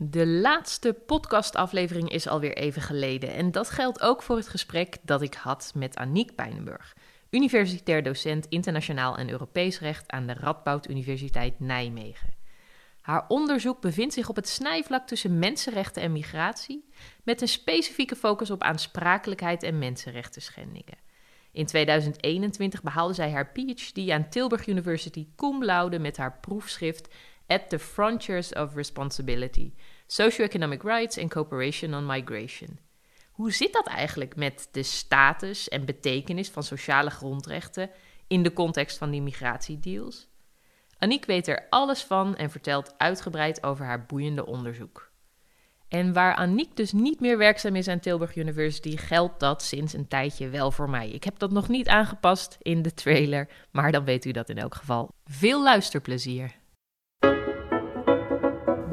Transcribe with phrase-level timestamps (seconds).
[0.00, 3.34] De laatste podcastaflevering is alweer even geleden.
[3.34, 6.96] En dat geldt ook voor het gesprek dat ik had met Aniek Pijnenburg,
[7.30, 12.34] universitair docent internationaal en Europees recht aan de Radboud Universiteit Nijmegen.
[13.00, 16.88] Haar onderzoek bevindt zich op het snijvlak tussen mensenrechten en migratie,
[17.22, 20.98] met een specifieke focus op aansprakelijkheid en mensenrechten schendingen.
[21.52, 27.14] In 2021 behaalde zij haar PhD aan Tilburg University cum laude met haar proefschrift
[27.48, 29.72] At the Frontiers of Responsibility:
[30.06, 32.78] Socioeconomic Rights and Cooperation on Migration.
[33.32, 37.90] Hoe zit dat eigenlijk met de status en betekenis van sociale grondrechten
[38.26, 40.28] in de context van die migratiedeals?
[40.98, 45.10] Aniek weet er alles van en vertelt uitgebreid over haar boeiende onderzoek.
[45.88, 50.08] En waar Aniek dus niet meer werkzaam is aan Tilburg University, geldt dat sinds een
[50.08, 51.10] tijdje wel voor mij.
[51.10, 54.58] Ik heb dat nog niet aangepast in de trailer, maar dan weet u dat in
[54.58, 55.14] elk geval.
[55.24, 56.56] Veel luisterplezier!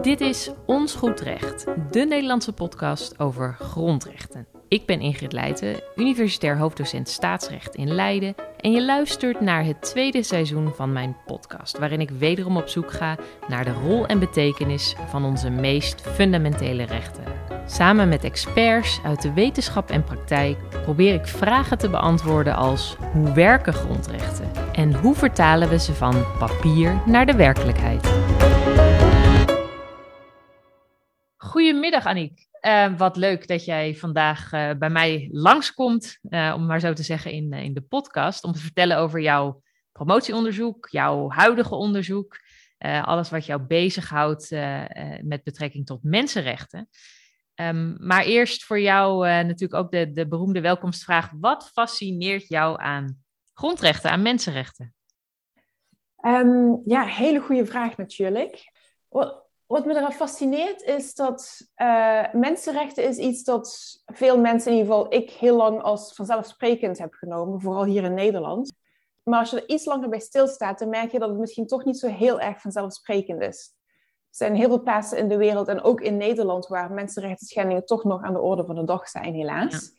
[0.06, 4.48] Dit is Ons Goed Recht, de Nederlandse podcast over grondrechten.
[4.68, 8.36] Ik ben Ingrid Leijten, universitair hoofddocent staatsrecht in Leiden.
[8.60, 12.92] En je luistert naar het tweede seizoen van mijn podcast, waarin ik wederom op zoek
[12.92, 17.24] ga naar de rol en betekenis van onze meest fundamentele rechten.
[17.66, 23.34] Samen met experts uit de wetenschap en praktijk probeer ik vragen te beantwoorden als hoe
[23.34, 28.35] werken grondrechten en hoe vertalen we ze van papier naar de werkelijkheid.
[31.66, 32.48] Goedemiddag, Aniek.
[32.62, 37.04] Uh, wat leuk dat jij vandaag uh, bij mij langskomt, uh, om maar zo te
[37.04, 38.44] zeggen, in, in de podcast.
[38.44, 42.38] Om te vertellen over jouw promotieonderzoek, jouw huidige onderzoek.
[43.02, 44.50] alles wat jou bezighoudt
[45.22, 46.90] met betrekking tot mensenrechten.
[47.56, 51.32] Um, maar eerst voor jou natuurlijk ook de, de beroemde welkomstvraag.
[51.40, 54.94] Wat fascineert jou aan grondrechten, aan mensenrechten?
[56.26, 58.72] Um, ja, hele goede vraag natuurlijk
[59.68, 64.94] wat me eraan fascineert is dat uh, mensenrechten is iets dat veel mensen, in ieder
[64.94, 68.74] geval ik, heel lang als vanzelfsprekend heb genomen, vooral hier in Nederland.
[69.24, 71.86] Maar als je er iets langer bij stilstaat, dan merk je dat het misschien toch
[71.86, 73.74] niet zo heel erg vanzelfsprekend is.
[74.30, 77.86] Er zijn heel veel plaatsen in de wereld en ook in Nederland waar mensenrechten schendingen
[77.86, 79.92] toch nog aan de orde van de dag zijn, helaas.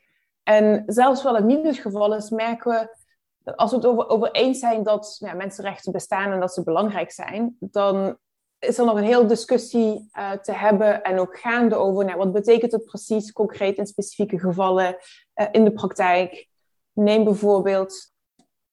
[0.43, 2.97] En zelfs wel het niet het geval is, merken we
[3.39, 6.63] dat als we het over, over eens zijn dat ja, mensenrechten bestaan en dat ze
[6.63, 8.19] belangrijk zijn, dan
[8.59, 12.33] is er nog een hele discussie uh, te hebben en ook gaande over nou, wat
[12.33, 14.97] betekent het precies concreet in specifieke gevallen
[15.35, 16.49] uh, in de praktijk.
[16.93, 18.13] Neem bijvoorbeeld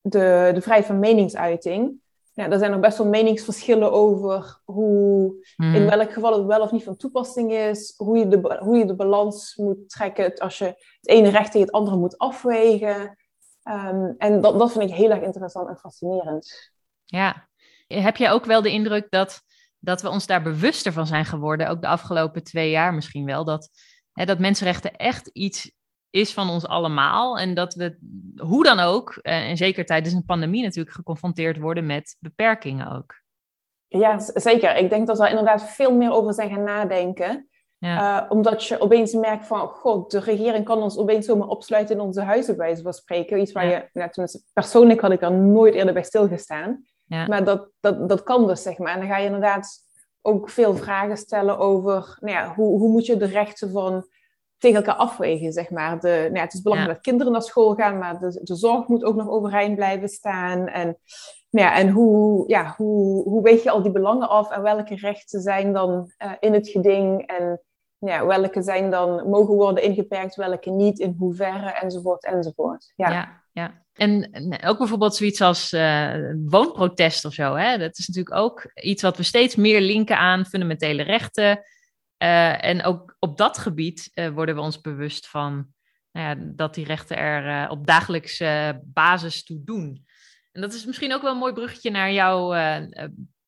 [0.02, 2.02] de, de vrijheid van meningsuiting.
[2.34, 5.76] Nou, er zijn nog best wel meningsverschillen over hoe, hmm.
[5.76, 8.86] in welk geval het wel of niet van toepassing is, hoe je de, hoe je
[8.86, 13.18] de balans moet trekken als je het ene recht tegen het andere moet afwegen.
[13.64, 16.72] Um, en dat, dat vind ik heel erg interessant en fascinerend.
[17.06, 17.48] Ja,
[17.88, 19.42] heb jij ook wel de indruk dat
[19.84, 23.46] dat we ons daar bewuster van zijn geworden, ook de afgelopen twee jaar misschien wel,
[23.46, 23.70] dat,
[24.14, 25.72] hè, dat mensenrechten echt iets
[26.10, 27.38] is van ons allemaal.
[27.38, 27.98] En dat we,
[28.38, 33.22] hoe dan ook, eh, en zeker tijdens een pandemie natuurlijk, geconfronteerd worden met beperkingen ook.
[33.88, 34.76] Ja, zeker.
[34.76, 37.48] Ik denk dat we inderdaad veel meer over zijn gaan nadenken.
[37.78, 38.24] Ja.
[38.24, 42.02] Uh, omdat je opeens merkt van, god, de regering kan ons opeens zomaar opsluiten in
[42.02, 43.40] onze huizen, bij van spreken.
[43.40, 44.10] Iets waar je, nou,
[44.54, 46.86] persoonlijk had ik er nooit eerder bij stilgestaan.
[47.14, 47.28] Ja.
[47.28, 48.94] Maar dat, dat, dat kan dus, zeg maar.
[48.94, 49.82] En dan ga je inderdaad
[50.22, 54.08] ook veel vragen stellen over nou ja, hoe, hoe moet je de rechten van
[54.58, 56.00] tegen elkaar afwegen, zeg maar.
[56.00, 58.88] De, nou ja, het is belangrijk dat kinderen naar school gaan, maar de, de zorg
[58.88, 60.68] moet ook nog overeind blijven staan.
[60.68, 60.98] En,
[61.50, 64.96] nou ja, en hoe, ja, hoe, hoe weeg je al die belangen af en welke
[64.96, 67.62] rechten zijn dan uh, in het geding en
[67.98, 72.94] ja, welke zijn dan, mogen worden ingeperkt, welke niet, in hoeverre, enzovoort, enzovoort.
[72.96, 73.44] Ja, ja.
[73.52, 73.83] ja.
[73.94, 74.30] En
[74.66, 76.16] ook bijvoorbeeld zoiets als uh,
[76.46, 77.56] woonprotest of zo.
[77.56, 77.78] Hè?
[77.78, 81.64] Dat is natuurlijk ook iets wat we steeds meer linken aan fundamentele rechten.
[82.24, 85.68] Uh, en ook op dat gebied uh, worden we ons bewust van
[86.12, 90.06] nou ja, dat die rechten er op dagelijkse basis toe doen.
[90.52, 92.54] En dat is misschien ook wel een mooi bruggetje naar jouw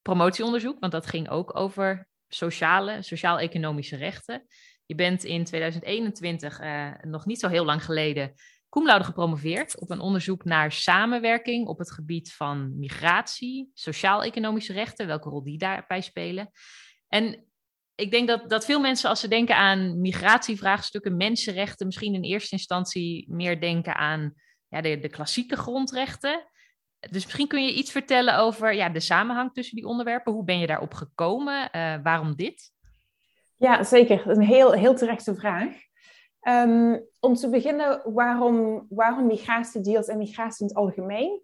[0.02, 4.46] promotieonderzoek, want dat ging ook over sociale, sociaal-economische rechten.
[4.86, 6.60] Je bent in 2021,
[7.02, 8.32] nog niet zo heel lang geleden,
[8.84, 15.42] gepromoveerd op een onderzoek naar samenwerking op het gebied van migratie, sociaal-economische rechten, welke rol
[15.42, 16.50] die daarbij spelen.
[17.08, 17.44] En
[17.94, 22.56] ik denk dat, dat veel mensen, als ze denken aan migratievraagstukken, mensenrechten, misschien in eerste
[22.56, 24.34] instantie meer denken aan
[24.68, 26.48] ja, de, de klassieke grondrechten.
[27.10, 30.32] Dus misschien kun je iets vertellen over ja, de samenhang tussen die onderwerpen.
[30.32, 31.68] Hoe ben je daarop gekomen?
[31.72, 32.72] Uh, waarom dit?
[33.54, 34.28] Ja, zeker.
[34.28, 35.85] Een heel, heel terechte vraag.
[36.48, 41.40] Um, om te beginnen, waarom, waarom migratiedeals en migratie in het algemeen?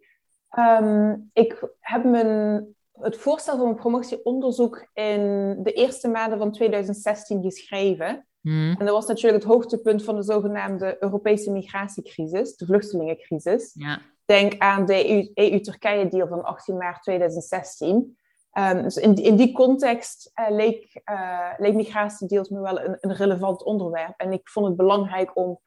[0.59, 2.67] Um, ik heb mijn
[3.03, 8.27] het voorstel van een promotieonderzoek in de eerste maanden van 2016 geschreven.
[8.41, 8.71] Hmm.
[8.79, 13.71] En dat was natuurlijk het hoogtepunt van de zogenaamde Europese migratiecrisis, de vluchtelingencrisis.
[13.75, 14.01] Ja.
[14.25, 18.17] Denk aan de EU-Turkije-deal van 18 maart 2016.
[18.59, 23.15] Um, dus in, in die context uh, leek, uh, leek migratiedeals me wel een, een,
[23.15, 24.15] relevant onderwerp.
[24.17, 25.61] En ik vond het belangrijk om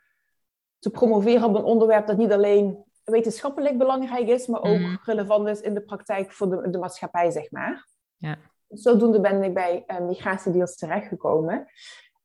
[0.79, 4.95] te promoveren op een onderwerp dat niet alleen wetenschappelijk belangrijk is, maar ook mhm.
[5.03, 7.87] relevant is in de praktijk voor de, de maatschappij, zeg maar.
[8.15, 8.37] Ja.
[8.67, 11.67] Zodoende ben ik bij uh, migratiedeals terechtgekomen.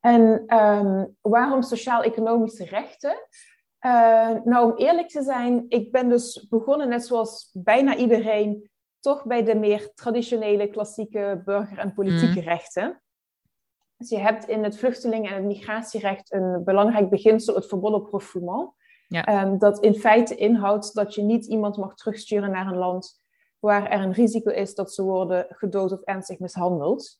[0.01, 3.17] En um, waarom sociaal-economische rechten?
[4.45, 9.45] Nou, om eerlijk te zijn, ik ben dus begonnen, net zoals bijna iedereen, toch bij
[9.45, 12.49] de meer traditionele, klassieke burger- en politieke mhm.
[12.49, 13.03] rechten.
[13.97, 18.13] Dus je hebt in het vluchtelingen- en het migratierecht een belangrijk beginsel, het verbod op
[18.13, 18.73] refoulement.
[19.09, 19.25] Ja.
[19.25, 23.19] Ehm, dat in feite inhoudt dat je niet iemand mag terugsturen naar een land
[23.59, 27.19] waar er een risico is dat ze worden gedood of ernstig mishandeld.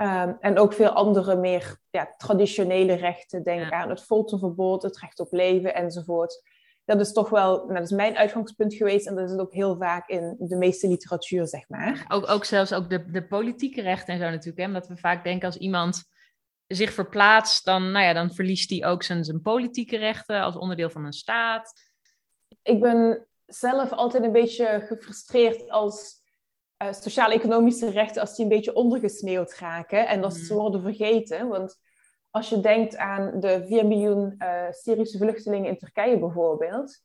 [0.00, 5.20] Um, en ook veel andere meer ja, traditionele rechten, denk aan het folterverbod, het recht
[5.20, 6.42] op leven enzovoort.
[6.84, 9.52] Dat is toch wel, nou, dat is mijn uitgangspunt geweest en dat is het ook
[9.52, 12.04] heel vaak in de meeste literatuur, zeg maar.
[12.08, 14.66] Ook, ook zelfs ook de, de politieke rechten en zo natuurlijk, hè?
[14.66, 16.04] omdat we vaak denken als iemand
[16.66, 20.90] zich verplaatst, dan, nou ja, dan verliest hij ook zijn, zijn politieke rechten als onderdeel
[20.90, 21.72] van een staat.
[22.62, 26.20] Ik ben zelf altijd een beetje gefrustreerd als
[26.82, 30.62] uh, sociaal-economische rechten, als die een beetje ondergesneeuwd raken en als ze mhm.
[30.62, 31.48] worden vergeten.
[31.48, 31.78] Want
[32.32, 37.00] als je denkt aan de 4 miljoen uh, Syrische vluchtelingen in Turkije bijvoorbeeld,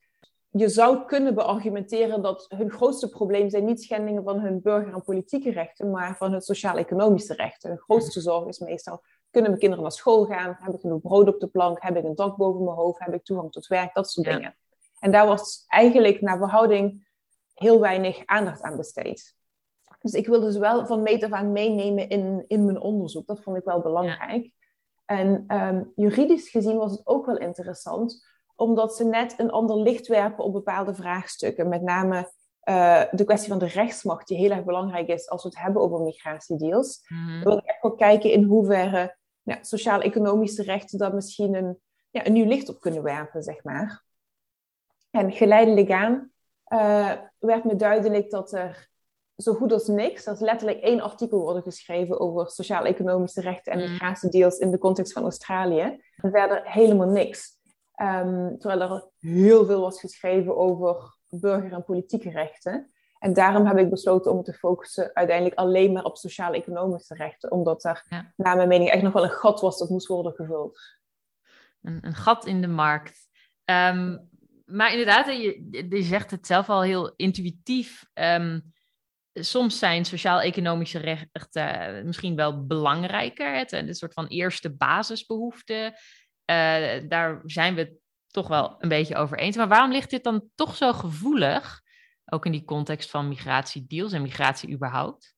[0.50, 5.04] je zou kunnen beargumenteren dat hun grootste probleem zijn niet schendingen van hun burger- en
[5.04, 7.72] politieke rechten, maar van hun sociaal-economische rechten.
[7.72, 9.02] De grootste zorg is meestal
[9.32, 10.58] kunnen mijn kinderen naar school gaan?
[10.60, 11.82] Heb ik genoeg brood op de plank?
[11.82, 13.00] Heb ik een dak boven mijn hoofd?
[13.00, 13.94] Heb ik toegang tot werk?
[13.94, 14.56] Dat soort dingen.
[15.00, 17.08] En daar was eigenlijk naar verhouding
[17.54, 19.36] heel weinig aandacht aan besteed.
[20.00, 23.28] Dus ik wilde ze wel van meet af aan meenemen in, in mijn onderzoek.
[23.28, 24.52] Dat vond ik wel belangrijk.
[25.08, 28.26] En ehm, juridisch gezien was het ook wel interessant,
[28.56, 31.70] omdat ze net een ander licht werpen op bepaalde vraagstukken.
[31.70, 32.32] Met name
[32.70, 35.82] uh, de kwestie van de rechtsmacht, die heel erg belangrijk is als we het hebben
[35.82, 37.06] over migratiedeals.
[37.08, 42.26] Mm wil ik echt wel kijken in hoeverre ja, sociaal-economische rechten daar misschien een, ja,
[42.26, 44.04] een nieuw licht op kunnen werpen, zeg maar.
[45.12, 46.32] En geleidelijk aan
[46.68, 48.90] uh, werd me duidelijk dat er
[49.38, 53.92] zo goed als niks, dat letterlijk één artikel worden geschreven over sociaal-economische rechten en mm.
[53.92, 56.00] migratiedeals in de context van Australië.
[56.16, 57.56] En verder helemaal niks.
[58.02, 62.92] Um, terwijl er heel veel was geschreven over burger- en politieke rechten.
[63.20, 67.52] En daarom heb ik besloten om te focussen uiteindelijk alleen maar op sociaal-economische rechten.
[67.52, 68.06] Omdat er,
[68.36, 70.80] naar mijn mening, echt nog wel een gat was dat moest worden gevuld.
[71.82, 73.28] Een, een gat in de markt.
[73.64, 74.18] Ehm,
[74.66, 78.06] maar inderdaad, je, je, zegt het zelf al heel intuïtief.
[78.14, 78.74] Um,
[79.40, 83.56] soms zijn sociaal-economische rechten misschien wel belangrijker.
[83.56, 85.98] Het, een soort van eerste basisbehoefte.
[86.52, 87.98] Uh, daar zijn we
[88.28, 89.56] toch wel een beetje over eens.
[89.56, 91.82] Maar waarom ligt dit dan toch zo gevoelig?
[92.26, 95.36] Ook in die context van migratiedeals en migratie überhaupt?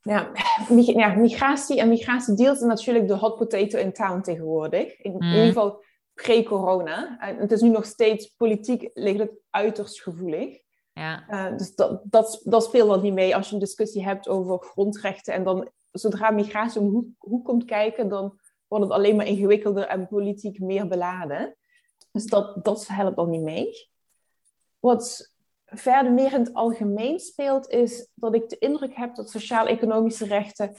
[0.00, 0.30] Ja,
[0.68, 4.98] ja migratie en migratiedeals is natuurlijk de hot potato in town tegenwoordig.
[4.98, 5.30] In, in hmm.
[5.30, 7.16] ieder geval pre-corona.
[7.18, 10.58] Het is nu nog steeds politiek ligt het uiterst gevoelig.
[10.92, 11.24] Ja.
[11.30, 14.58] Uh, dus dat, dat, dat speelt wel niet mee als je een discussie hebt over
[14.58, 15.34] grondrechten.
[15.34, 18.38] En dan zodra migratie om hoe, komt kijken, dan
[18.68, 21.56] wordt het alleen maar ingewikkelder en politiek meer beladen.
[22.12, 23.88] Dus dat, dat helpt al niet mee.
[24.78, 25.34] Wat
[25.64, 30.74] verder meer in het algemeen speelt, is dat ik de indruk heb dat sociaal-economische rechten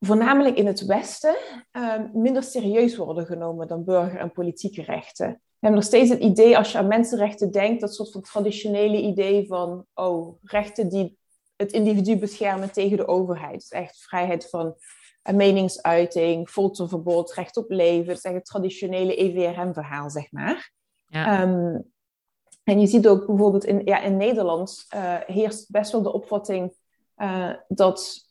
[0.00, 1.36] voornamelijk in het Westen
[1.70, 5.42] ehm, minder serieus worden genomen dan burger- en politieke rechten.
[5.60, 9.00] We hebben nog steeds het idee, als je aan mensenrechten denkt, dat soort van traditionele
[9.00, 11.18] idee van, oh, rechten die
[11.56, 13.60] het individu beschermen tegen de overheid.
[13.60, 14.76] Dus echt vrijheid van
[15.34, 18.06] meningsuiting, folterverbod, recht op leven.
[18.06, 20.72] Dat is echt het traditionele EVRM-verhaal, zeg maar.
[21.06, 21.42] Ja.
[21.42, 21.78] Ehm,
[22.64, 26.72] en je ziet ook bijvoorbeeld in, ja, in Nederland uh, heerst best wel de opvatting
[27.16, 28.26] uh, dat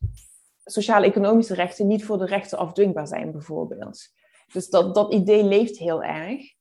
[0.66, 4.08] sociaal-economische rechten niet voor de rechten afdwingbaar zijn, bijvoorbeeld.
[4.52, 6.56] Dus dat, dat idee leeft heel erg.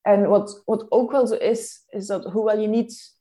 [0.00, 3.16] En wat, wat ook wel zo is, is dat hoewel je niet.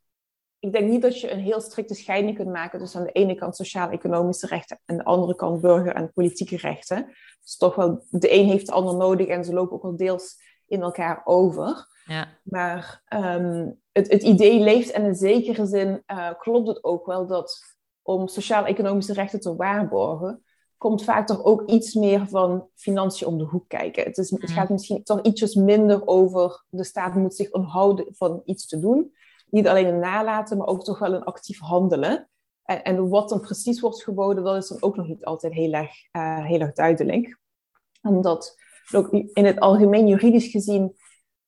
[0.60, 3.36] Ik denk niet dat je een heel strikte scheiding kunt maken tussen aan de ene
[3.36, 7.05] kant sociaal-economische rechten en aan de andere kant burger- en politieke rechten.
[7.41, 10.36] Dus toch wel, de een heeft de ander nodig en ze lopen ook wel deels
[10.67, 11.88] in elkaar over.
[12.05, 12.27] Ja.
[12.43, 17.27] Maar um, het, het idee leeft en in zekere zin uh, klopt het ook wel
[17.27, 20.43] dat om sociaal-economische rechten te waarborgen,
[20.77, 24.03] komt vaak toch ook iets meer van financiën om de hoek kijken.
[24.03, 24.48] Het, is, het mm.
[24.48, 29.15] gaat misschien toch ietsjes minder over de staat moet zich onthouden van iets te doen.
[29.50, 32.29] Niet alleen een nalaten, maar ook toch wel een actief handelen.
[32.63, 35.72] En, en, wat dan precies wordt geboden, dat is dan ook nog niet altijd heel
[35.72, 37.39] erg, uh, heel erg duidelijk.
[38.01, 38.55] Omdat
[38.93, 40.96] ook in het algemeen juridisch gezien,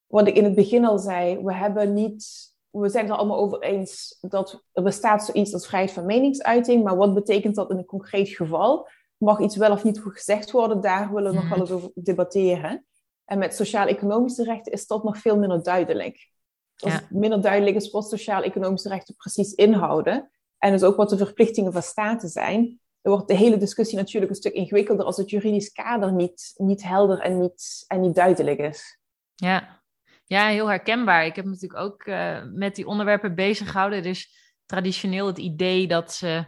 [0.08, 3.40] wat ik in het begin al zei, we hebben niet we zijn het er allemaal
[3.40, 7.78] over eens dat er bestaat zoiets als vrijheid van meningsuiting, maar wat betekent dat in
[7.78, 8.88] een concreet geval?
[9.20, 10.82] Mag iets wel of niet gezegd worden?
[10.82, 12.86] Daar willen we nog wel eens over debatteren.
[13.26, 16.32] En met sociaal-economische rechten is dat nog veel minder duidelijk.
[16.76, 21.18] Als het minder duidelijk is wat sociaal-economische rechten precies inhouden, en dus ook wat de
[21.18, 25.30] verplichtingen van staten zijn, dan wordt de hele discussie natuurlijk een stuk ingewikkelder als het
[25.30, 29.00] juridisch kader niet, niet helder en niet, en niet duidelijk is.
[29.36, 29.82] Ja,
[30.26, 31.26] ja, heel herkenbaar.
[31.26, 34.04] Ik heb me natuurlijk ook uh, met die onderwerpen bezig gehouden.
[34.04, 36.46] Dus traditioneel het idee dat ze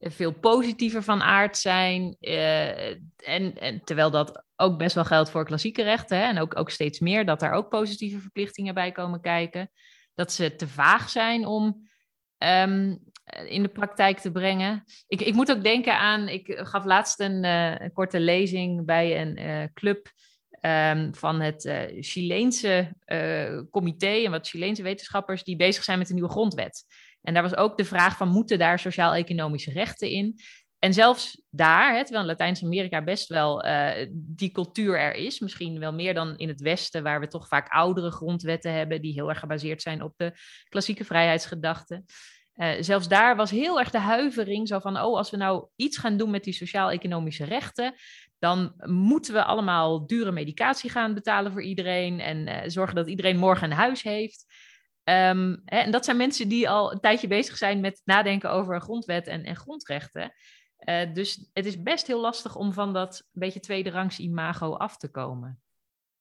[0.00, 2.16] veel positiever van aard zijn.
[2.20, 6.18] Uh, en, en, terwijl dat ook best wel geldt voor klassieke rechten.
[6.18, 9.70] Hè, en ook, ook steeds meer, dat daar ook positieve verplichtingen bij komen kijken.
[10.14, 11.88] Dat ze te vaag zijn om
[12.38, 12.98] um,
[13.46, 14.84] in de praktijk te brengen.
[15.06, 19.20] Ik, ik moet ook denken aan, ik gaf laatst een, uh, een korte lezing bij
[19.20, 20.16] een uh, club
[20.60, 22.94] Um, van het uh, Chileense
[23.70, 26.84] comité en wat Chileense wetenschappers die bezig zijn met de nieuwe grondwet.
[27.22, 30.40] En daar was ook de vraag van moeten daar sociaal-economische rechten in?
[30.78, 35.78] En zelfs daar, hè, terwijl in Latijns-Amerika best wel uh, die cultuur er is, misschien
[35.78, 39.28] wel meer dan in het Westen, waar we toch vaak oudere grondwetten hebben die heel
[39.28, 40.32] erg gebaseerd zijn op de
[40.68, 42.04] klassieke vrijheidsgedachten.
[42.56, 45.98] Uh, zelfs daar was heel erg de huivering zo van, oh, als we nou iets
[45.98, 47.94] gaan doen met die sociaal-economische rechten,
[48.38, 53.38] dan moeten we allemaal dure medicatie gaan betalen voor iedereen en uh, zorgen dat iedereen
[53.38, 54.46] morgen een huis heeft.
[55.08, 58.80] Um, hè, en dat zijn mensen die al een tijdje bezig zijn met nadenken over
[58.80, 60.32] grondwet en, en grondrechten.
[60.84, 65.10] Uh, dus het is best heel lastig om van dat beetje tweederangs imago af te
[65.10, 65.60] komen.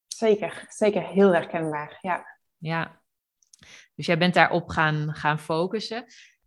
[0.08, 2.26] Zeker, zeker heel herkenbaar, ja.
[2.58, 3.02] Ja,
[3.96, 6.06] dus jij bent daarop gaan, gaan focussen.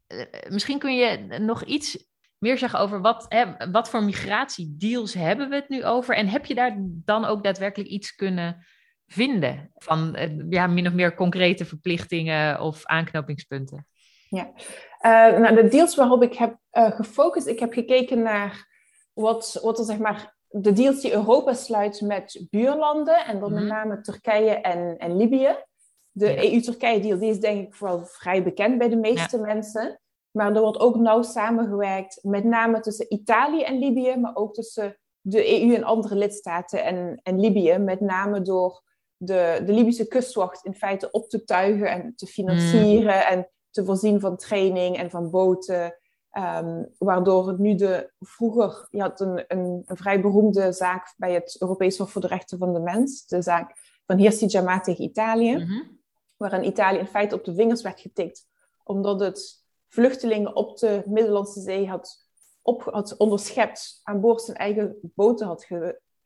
[0.09, 5.49] Uh, misschien kun je nog iets meer zeggen over wat, hè, wat voor migratiedeals hebben
[5.49, 6.17] we het nu over?
[6.17, 8.67] En heb je daar dan ook daadwerkelijk iets kunnen
[9.13, 13.87] vinden van eh, ja, min of meer concrete verplichtingen of aanknopingspunten?
[14.29, 14.51] Ja,
[15.01, 18.69] uh, nou, de deals waarop ik heb uh, gefocust, ik heb gekeken naar
[19.13, 23.63] wat, wat er zeg maar de deals die Europa sluit met buurlanden en dan met
[23.63, 23.73] mhm.
[23.73, 25.57] name Turkije en, en Libië.
[26.11, 30.01] De EU-Turkije-deal die is denk ik vooral vrij bekend bij de meeste mensen.
[30.31, 34.99] Maar er wordt ook nauw samengewerkt, met name tussen Italië en Libië, maar ook tussen
[35.21, 37.79] de EU en andere lidstaten en, en Libië.
[37.79, 38.83] Met name door
[39.23, 43.29] de, de Libische kustwacht in feite op te tuigen en te financieren mm.
[43.29, 45.95] en te voorzien van training en van boten.
[46.33, 51.33] Um, waardoor het nu de vroeger, je had een, een, een, vrij beroemde zaak bij
[51.33, 53.73] het Europees Hof voor de Rechten van de Mens, de zaak
[54.07, 56.01] van Hirsi Jamaa tegen Italië, mm -hmm.
[56.37, 58.47] waarin Italië in feite op de vingers werd getikt,
[58.83, 62.27] omdat het vluchtelingen op de Middellandse Zee had,
[62.63, 65.67] op, had onderschept, aan boord zijn eigen boten had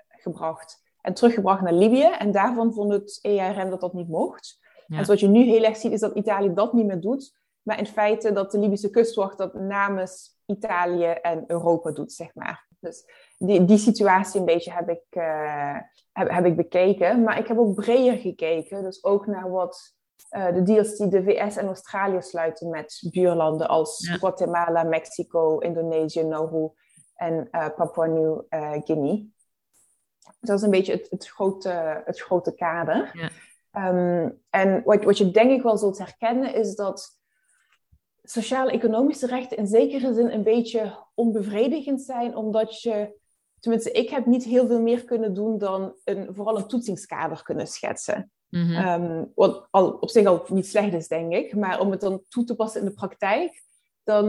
[0.09, 2.11] gebracht en teruggebracht naar Libië.
[2.19, 4.59] En daarvan vond het ERM dat dat niet mocht.
[4.89, 7.39] En wat je nu heel erg ziet, is dat Italië dat niet meer doet.
[7.63, 12.69] Maar in feite dat de Libische kustwacht dat namens Italië en Europa doet, zeg maar.
[12.81, 13.05] Dus
[13.39, 15.77] die, die situatie een beetje heb ik, uh,
[16.13, 17.23] heb, heb ik bekeken.
[17.23, 18.83] Maar ik heb ook breder gekeken.
[18.83, 19.95] Dus ook naar wat
[20.31, 26.23] uh, de deals die de VS en Australië sluiten met buurlanden als Guatemala, Mexico, Indonesië,
[26.23, 26.71] Nauru
[27.15, 29.23] en uh, Papua Nieuw-Guinea.
[30.41, 33.11] Dat is een beetje het, het, grote, het grote kader.
[33.13, 33.31] Ja.
[33.89, 37.19] Um, en wat, wat je denk ik wel zult herkennen is dat
[38.23, 43.21] sociaal-economische rechten in zekere zin een beetje onbevredigend zijn, omdat je,
[43.61, 47.67] tenminste, ik heb niet heel veel meer kunnen doen dan een, vooral een toetsingskader kunnen
[47.67, 48.31] schetsen.
[48.49, 51.55] Mm um, wat al, op zich al niet slecht is, denk ik.
[51.55, 53.63] Maar om het dan toe te passen in de praktijk,
[54.03, 54.27] dan,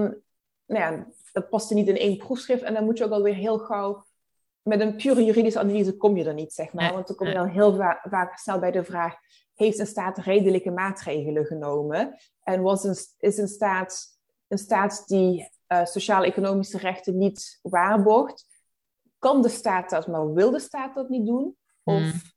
[0.66, 2.64] nou ja, dat past niet in één proefschrift.
[2.64, 4.06] En dan moet je ook alweer heel gauw,
[4.66, 6.94] met een pure juridische analyse kom je er niet, zeg maar.
[6.94, 9.16] Want dan kom je dan heel vaak snel bij de vraag,
[9.54, 12.18] heeft een staat redelijke maatregelen genomen?
[12.44, 18.46] En was een, is een staat, een staat die uh, sociaal-economische rechten niet waarborgt,
[19.20, 21.58] kan de staat dat, maar wil de staat dat niet doen?
[21.84, 22.34] Of mm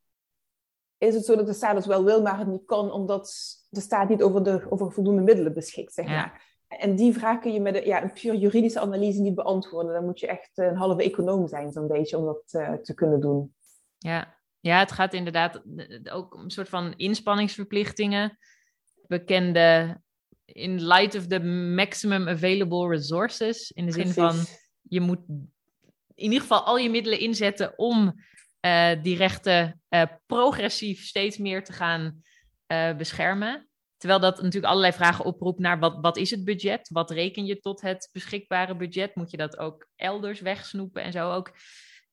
[0.99, 3.33] is het zo dat de staat het wel wil, maar het niet kan, omdat
[3.69, 6.57] de staat niet over, de, over voldoende middelen beschikt, zeg maar.
[6.69, 9.93] En die vraag kun je met een, ja, een puur juridische analyse niet beantwoorden.
[9.93, 13.21] Dan moet je echt een halve econoom zijn, zo'n beetje, om dat uh, te kunnen
[13.21, 13.55] doen.
[13.99, 14.39] Ja.
[14.61, 15.63] ja, het gaat inderdaad
[16.13, 18.39] ook om een soort van inspanningsverplichtingen.
[19.07, 20.01] Bekende
[20.45, 21.41] in light of the
[21.75, 23.71] maximum available resources.
[23.71, 24.37] In de zin van,
[24.83, 25.21] je moet
[26.19, 28.15] in ieder geval al je middelen inzetten om
[28.61, 32.23] uh, die rechten uh, progressief steeds meer te gaan
[32.73, 33.69] uh, beschermen.
[33.99, 36.89] Terwijl dat natuurlijk allerlei vragen oproept naar wat, wat is het budget?
[36.89, 39.15] Wat reken je tot het beschikbare budget?
[39.15, 41.33] Moet je dat ook elders wegsnoepen en zo?
[41.33, 41.53] Ook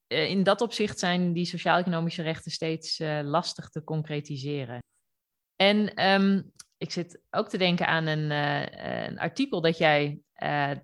[0.07, 4.83] eh, in dat opzicht zijn die sociaal-economische rechten steeds uh, lastig te concretiseren.
[5.55, 10.19] En um, ik zit ook te denken aan een, uh, een artikel dat jij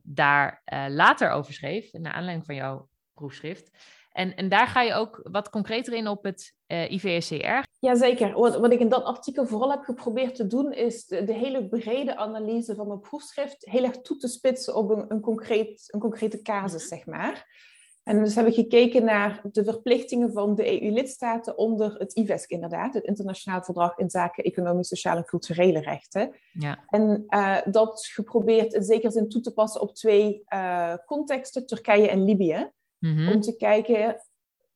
[0.01, 3.71] daar later over schreef, naar aanleiding van jouw proefschrift.
[4.11, 7.63] En, en daar ga je ook wat concreter in op het uh, IVSCR.
[7.79, 8.33] Jazeker.
[8.33, 11.67] Wat, wat ik in dat artikel vooral heb geprobeerd te doen, is de, de hele
[11.67, 15.99] brede analyse van mijn proefschrift heel erg toe te spitsen op een, een, concreet, een
[15.99, 17.69] concrete casus, zeg maar.
[18.03, 22.93] En dus heb ik gekeken naar de verplichtingen van de EU-lidstaten onder het IVESC inderdaad,
[22.93, 26.35] het Internationaal Verdrag in Zaken Economisch, Sociale en Culturele Rechten.
[26.51, 26.83] Ja.
[26.87, 32.09] En uh, dat geprobeerd in zekere zin toe te passen op twee uh, contexten, Turkije
[32.09, 32.71] en Libië.
[33.01, 34.21] Mm Om te kijken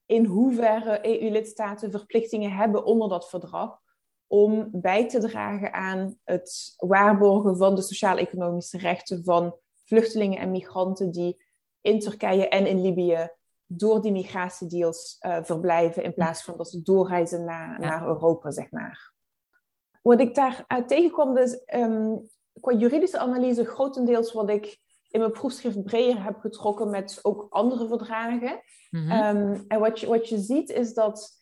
[0.06, 3.80] in hoeverre EU-lidstaten verplichtingen hebben onder dat verdrag
[4.26, 11.10] om bij te dragen aan het waarborgen van de sociaal-economische rechten van vluchtelingen en migranten
[11.10, 11.44] die
[11.80, 13.28] in Turkije en in Libië
[13.66, 18.70] door die migratiedeals uh, verblijven in plaats van dat ze doorreizen naar, naar Europa, zeg
[18.70, 19.12] maar.
[20.02, 21.36] Wat ik daar tegenkwam,
[21.74, 22.28] um,
[22.60, 24.78] qua juridische analyse grotendeels wat ik
[25.16, 28.60] in mijn proefschrift breder heb getrokken met ook andere verdragen.
[28.90, 29.10] Mhm.
[29.10, 31.38] Ehm, en wat je, wat je ziet is dat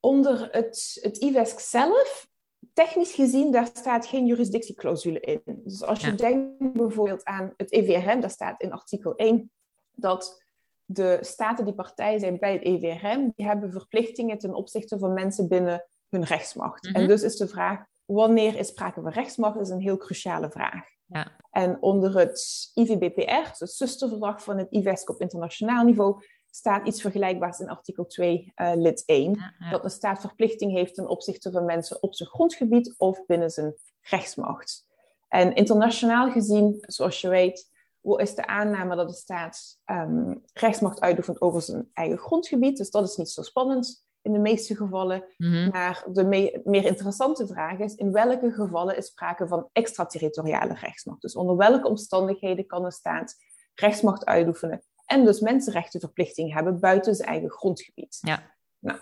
[0.00, 2.28] onder het, het IVESC zelf,
[2.72, 5.42] technisch gezien, daar staat geen jurisdictieclausule in.
[5.44, 9.50] Dus als je denkt bijvoorbeeld aan het EVRM, daar staat in artikel 1
[9.92, 10.42] dat
[10.84, 15.48] de staten die partij zijn bij het EVRM, die hebben verplichtingen ten opzichte van mensen
[15.48, 16.86] binnen hun rechtsmacht.
[16.86, 17.06] En mhm.
[17.06, 20.97] dus is de vraag, wanneer is sprake van rechtsmacht, is een heel cruciale vraag.
[21.08, 21.36] Ja.
[21.50, 27.00] En onder het IVBPR, dus het zusterverdrag van het IVESC op internationaal niveau, staat iets
[27.00, 29.54] vergelijkbaars in artikel 2, uh, eh, lid 1.
[29.70, 33.74] Dat een staat verplichting heeft ten opzichte van mensen op zijn grondgebied of binnen zijn
[34.00, 34.86] rechtsmacht.
[35.28, 37.70] En internationaal gezien, zoals je weet,
[38.16, 42.76] is de aanname dat de staat um, rechtsmacht uitoefent over zijn eigen grondgebied.
[42.76, 45.24] Dus dat is niet zo spannend in de meeste gevallen.
[45.36, 45.68] Mhm.
[45.70, 46.24] Maar de
[46.64, 51.20] meer interessante vraag is, in welke gevallen is sprake van extraterritoriale rechtsmacht?
[51.20, 53.36] Dus onder welke omstandigheden kan een staat
[53.74, 58.18] rechtsmacht uitoefenen en dus mensenrechtenverplichting hebben buiten zijn eigen grondgebied?
[58.20, 58.56] Ja.
[58.78, 58.98] Nou,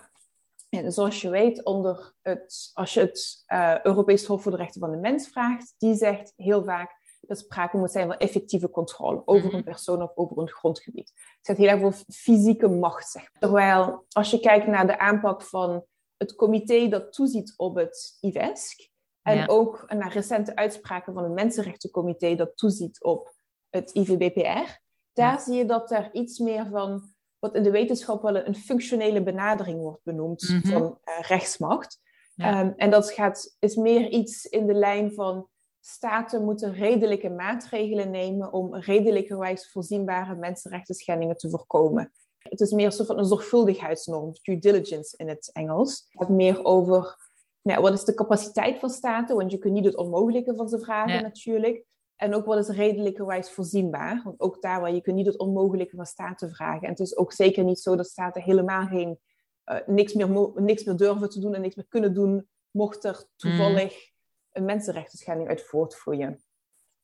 [0.69, 4.81] en zoals je weet, onder het, als je het uh, Europees Hof voor de Rechten
[4.81, 6.96] van de Mens vraagt, die zegt heel vaak
[7.27, 9.55] dat sprake moet zijn van effectieve controle over mhm.
[9.55, 11.11] een persoon of over een grondgebied.
[11.37, 13.09] Het gaat heel erg over fysieke macht.
[13.09, 13.31] Zeg.
[13.39, 15.85] Terwijl als je kijkt naar de aanpak van
[16.17, 18.89] het comité dat toeziet op het IVESC,
[19.27, 23.33] en ook naar recente uitspraken van het Mensenrechtencomité dat toeziet op
[23.69, 24.79] het IVBPR,
[25.13, 27.03] daar zie je dat er iets meer van,
[27.39, 30.67] wat in de wetenschap wel een functionele benadering wordt benoemd, mhm.
[30.67, 31.99] van uh, rechtsmacht.
[32.35, 35.47] Um, en dat gaat, is meer iets in de lijn van
[35.87, 42.11] staten moeten redelijke maatregelen nemen om redelijkerwijs voorzienbare mensenrechten schendingen te voorkomen.
[42.37, 46.05] Het is meer een soort van een zorgvuldigheidsnorm, due diligence in het Engels.
[46.09, 47.15] Het gaat meer over
[47.61, 50.79] nou, wat is de capaciteit van staten, want je kunt niet het onmogelijke van ze
[50.79, 51.83] vragen natuurlijk.
[52.15, 55.95] En ook wat is redelijkerwijs voorzienbaar, want ook daar waar je kunt niet het onmogelijke
[55.95, 56.81] van staten vragen.
[56.81, 59.19] En het is ook zeker niet zo dat staten helemaal geen,
[59.65, 63.25] uh, niks, meer niks meer durven te doen en niks meer kunnen doen, mocht er
[63.35, 64.15] toevallig
[64.57, 66.43] een mensenrechten schending uit voortvloeien.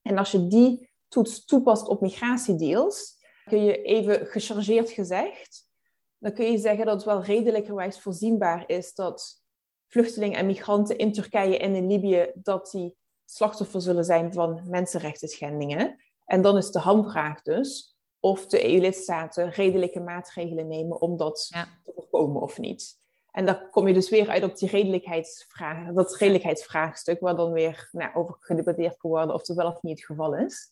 [0.01, 5.67] En als je die toets toepast op migratiedeals, kun je even gechargeerd gezegd,
[6.17, 9.43] dan kun je zeggen dat het wel redelijkerwijs voorzienbaar is dat
[9.87, 15.27] vluchtelingen en migranten in Turkije en in Libië, dat die slachtoffer zullen zijn van mensenrechten
[15.27, 16.03] schendingen.
[16.25, 21.47] En dan is de hamvraag dus of de EU-lidstaten redelijke maatregelen nemen om dat
[21.83, 23.02] te voorkomen of niet.
[23.33, 27.89] En dan kom je dus weer uit op die redelijkheidsvraag, dat redelijkheidsvraagstuk, waar dan weer
[27.91, 30.71] nou, over gedebatteerd kan worden of dat wel of niet het geval is.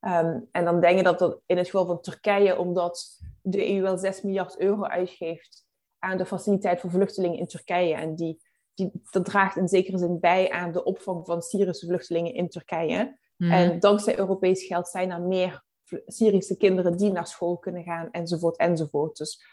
[0.00, 3.82] Ehm, en dan denk je dat dat in het geval van Turkije, omdat de EU
[3.82, 5.66] wel 6 miljard euro uitgeeft
[5.98, 7.94] aan de faciliteit voor vluchtelingen in Turkije.
[7.94, 8.42] En die,
[8.74, 13.18] die, dat draagt in zekere zin bij aan de opvang van Syrische vluchtelingen in Turkije.
[13.36, 13.52] Mhm.
[13.52, 15.64] En dankzij Europees geld zijn er meer
[16.06, 19.16] Syrische kinderen die naar school kunnen gaan, enzovoort, enzovoort.
[19.16, 19.44] Dus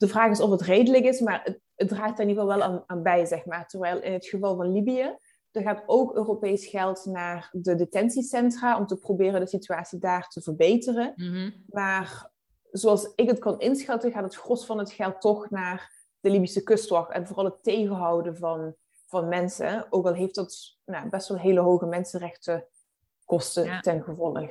[0.00, 2.58] de vraag is of het redelijk is, maar het, het draagt daar in ieder geval
[2.58, 3.68] wel aan, aan, bij, zeg maar.
[3.68, 5.16] Terwijl in het geval van Libië,
[5.50, 10.40] er gaat ook Europees geld naar de detentiecentra om te proberen de situatie daar te
[10.40, 11.12] verbeteren.
[11.16, 11.50] Mhm.
[11.66, 12.30] Maar
[12.70, 16.62] zoals ik het kan inschatten, gaat het gros van het geld toch naar de Libische
[16.62, 18.74] kustwacht en vooral het tegenhouden van,
[19.06, 19.86] van mensen.
[19.90, 24.48] Ook al heeft dat nou, best wel hele hoge mensenrechtenkosten ten gevolg.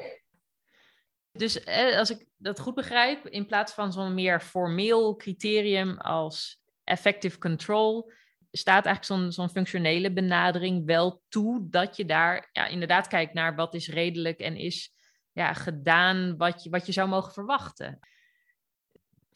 [1.40, 1.66] Dus
[1.98, 8.12] als ik dat goed begrijp, in plaats van zo'n meer formeel criterium als effective control,
[8.52, 13.56] staat eigenlijk zo'n zo'n functionele benadering wel toe dat je daar ja, inderdaad kijkt naar
[13.56, 14.94] wat is redelijk en is
[15.32, 18.00] ja, gedaan wat je, wat je zou mogen verwachten.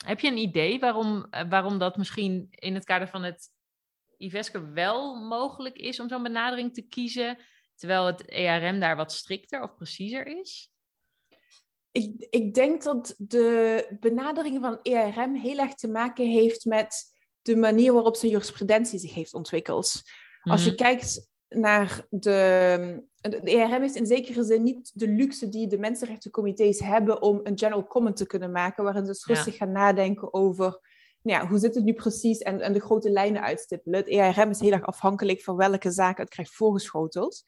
[0.06, 3.52] Heb je een idee waarom, eh, waarom dat misschien in het kader van het
[4.18, 7.38] Iveske wel mogelijk is om zo'n benadering te kiezen,
[7.76, 10.73] terwijl het ERM daar wat strikter of preciezer is?
[11.94, 17.04] Ik, ik denk dat de benadering van ERM heel erg te maken heeft met
[17.42, 20.02] de manier waarop zijn jurisprudentie zich heeft ontwikkeld.
[20.42, 20.80] Als je mhm.
[20.80, 23.12] kijkt naar de.
[23.22, 27.58] De ERM heeft in zekere zin niet de luxe die de mensenrechtencomité's hebben om een
[27.58, 30.80] general comment te kunnen maken, waarin ze dus rustig gaan nadenken over
[31.22, 34.00] nou ja, hoe zit het nu precies en, en de grote lijnen uitstippelen.
[34.00, 37.44] Het ERM is heel erg afhankelijk van welke zaken het krijgt voorgeschoteld.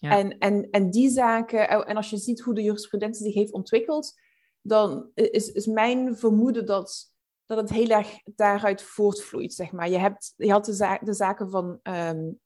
[0.00, 0.18] Ja.
[0.18, 4.20] En, en, en die zaken, en als je ziet hoe de jurisprudentie zich heeft ontwikkeld,
[4.60, 7.12] dan is, is mijn vermoeden dat
[7.48, 9.88] dat het heel erg daaruit voortvloeit, zeg maar.
[9.88, 12.40] Je, hebt, je had de, de zaken van um,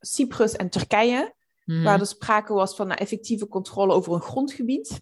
[0.00, 1.34] Cyprus en Turkije,
[1.64, 1.82] mhm.
[1.82, 5.00] waar er sprake was van effectieve controle over een grondgebied.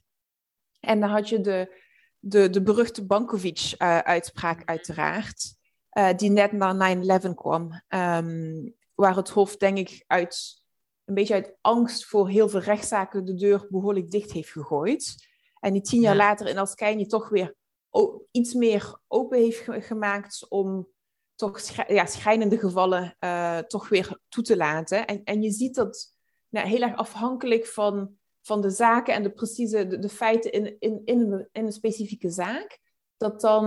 [0.81, 1.83] En dan had je de,
[2.19, 5.55] de, de beruchte Bankovic-uitspraak, uiteraard,
[5.93, 6.97] uh, die net na
[7.29, 10.58] 9-11 kwam, um, waar het Hof, denk ik, uit,
[11.09, 15.29] een beetje uit angst voor heel veel rechtszaken de deur behoorlijk dicht heeft gegooid.
[15.61, 17.55] En die tien jaar later in Alskijnie toch weer
[18.31, 20.89] iets meer open heeft gemaakt om
[21.35, 25.07] toch ja, schrijnende gevallen uh, toch weer toe te laten.
[25.07, 26.15] En, en je ziet dat
[26.49, 30.77] nou, heel erg afhankelijk van, van de zaken en de precieze de, de feiten in,
[30.79, 32.79] in, in, een, in een specifieke zaak,
[33.17, 33.65] dat dan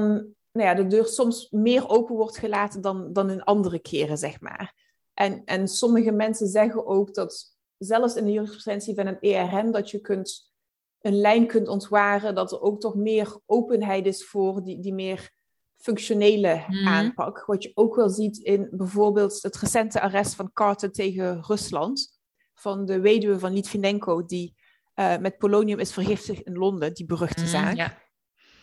[0.51, 4.41] nou ja, de deur soms meer open wordt gelaten dan, dan in andere keren, zeg
[4.41, 4.90] maar.
[5.13, 9.89] En, en sommige mensen zeggen ook dat zelfs in de jurisprudentie van een ERM, dat
[9.89, 10.53] je kunt
[11.01, 15.31] een lijn kunt ontwaren, dat er ook toch meer openheid is voor die, die meer
[15.77, 16.87] functionele mhm.
[16.87, 17.45] aanpak.
[17.45, 22.19] Wat je ook wel ziet in bijvoorbeeld het recente arrest van Carter tegen Rusland,
[22.53, 24.55] van de weduwe van Litvinenko, die
[24.95, 27.75] uh, met polonium is vergiftigd in Londen, die beruchte mhm, zaak.
[27.75, 27.97] Ja.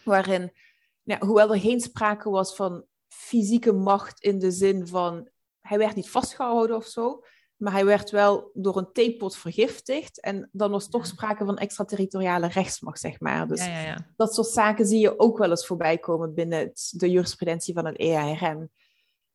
[0.05, 0.53] Waarin,
[1.03, 5.29] nou, hoewel er geen sprake was van fysieke macht in de zin van
[5.69, 7.25] hij werd niet vastgehouden of zo,
[7.57, 10.21] maar hij werd wel door een theepot vergiftigd.
[10.21, 13.49] En dan was toch sprake van extraterritoriale rechtsmacht, zeg maar.
[13.49, 17.11] Dus ja, ja, dat soort zaken zie je ook wel eens voorbij komen binnen de
[17.11, 18.71] jurisprudentie van het EARM.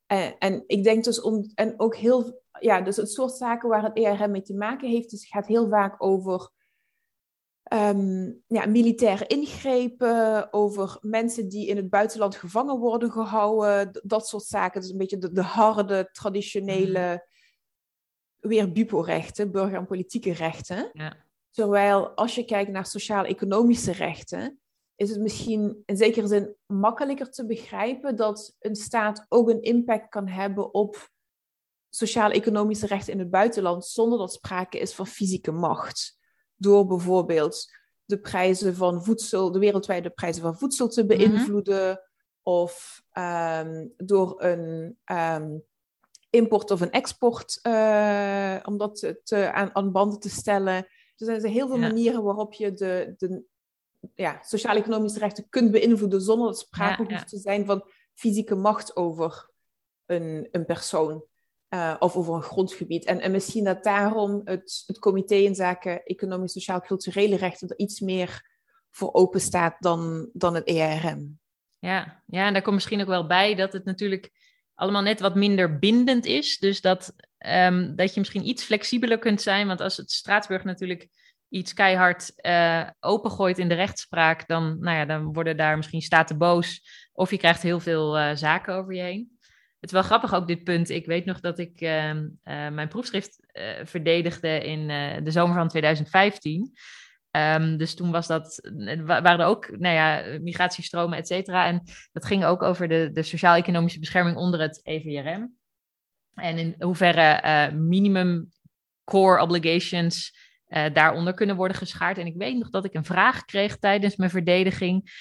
[0.06, 3.84] En, en, ik denk dus om, en ook heel, ja, dus het soort zaken waar
[3.84, 6.50] het ERM mee te maken heeft, dus gaat heel vaak over
[7.73, 14.43] um, ja, militaire ingrepen, over mensen die in het buitenland gevangen worden gehouden, dat soort
[14.43, 14.82] zaken.
[14.82, 17.32] Dus een beetje de, de harde, traditionele mhm
[18.43, 20.89] weer BUPO-rechten, burger- en politieke rechten.
[20.93, 21.15] Ja.
[21.52, 24.60] Terwijl als je kijkt naar sociaal-economische rechten,
[24.95, 30.10] is het misschien in zekere zin makkelijker te begrijpen dat een staat ook een impact
[30.10, 31.10] kan hebben op
[31.89, 36.17] sociaal-economische rechten in het buitenland, zonder dat sprake is van fysieke macht.
[36.63, 37.71] Door bijvoorbeeld
[38.06, 41.17] de prijzen van voedsel, de wereldwijde prijzen van voedsel te mhm.
[41.17, 42.02] beïnvloeden,
[42.43, 45.63] of um, door een um,
[46.30, 50.88] import of een export, uh, om dat te, aan, aan, banden te stellen.
[51.15, 53.43] Dus er zijn heel veel manieren waarop je de, de
[54.15, 59.49] ja, sociaal-economische rechten kunt beïnvloeden zonder dat sprake hoeft te zijn van fysieke macht over
[60.06, 61.26] een, een persoon
[61.73, 63.05] uh, of over een grondgebied.
[63.05, 67.77] En, en misschien dat daarom het, het comité in zaken economisch, sociaal, culturele rechten er
[67.77, 68.51] iets meer
[68.89, 71.39] voor open staat dan, dan het ERM.
[71.79, 74.31] Ja, ja, en daar komt misschien ook wel bij dat het natuurlijk
[74.73, 76.57] allemaal net wat minder bindend is.
[76.57, 77.13] Dus dat,
[77.47, 79.67] um, dat je misschien iets flexibeler kunt zijn.
[79.67, 81.07] Want als het Straatsburg natuurlijk
[81.49, 86.38] iets keihard uh, opengooit in de rechtspraak, dan, nou ja, dan worden daar misschien staten
[86.38, 86.81] boos.
[87.13, 89.33] Of je krijgt heel veel uh, zaken over je heen.
[89.84, 90.89] Het is wel grappig ook dit punt.
[90.89, 93.39] Ik weet nog dat ik uh, mijn proefschrift
[93.84, 94.88] verdedigde in
[95.24, 96.74] de zomer van 2015.
[97.38, 98.69] Um, dus toen was dat,
[99.06, 101.65] waren er ook nou ja, migratiestromen, et cetera.
[101.65, 105.56] En dat ging ook over de, de sociaal-economische bescherming onder het EVRM.
[106.36, 108.52] En in hoeverre minimum
[109.04, 110.38] core obligations
[110.93, 112.17] daaronder kunnen worden geschaard.
[112.17, 115.12] En ik weet nog dat ik een vraag kreeg tijdens mijn verdediging,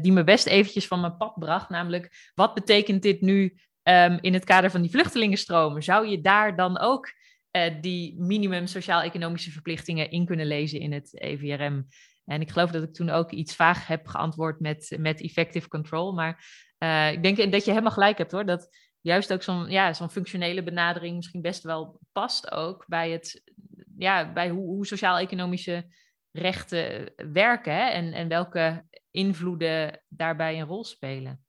[0.00, 1.68] die me best eventjes van mijn pad bracht.
[1.68, 5.82] Namelijk, wat betekent dit nu um, in het kader van die vluchtelingenstromen?
[5.82, 7.12] Zou je daar dan ook
[7.52, 11.86] uh, die minimum sociaal-economische verplichtingen in kunnen lezen in het EVRM.
[12.24, 16.12] En ik geloof dat ik toen ook iets vaag heb geantwoord met, met effective control.
[16.12, 16.44] Maar
[16.78, 18.46] uh, ik denk dat je helemaal gelijk hebt hoor.
[18.46, 18.68] Dat
[19.00, 23.52] juist ook zo'n ja, zo'n functionele benadering misschien best wel past ook bij, het,
[23.96, 25.94] ja, bij hoe, hoe sociaal-economische
[26.30, 27.92] rechten werken?
[27.92, 31.44] En, en welke invloeden daarbij een rol spelen.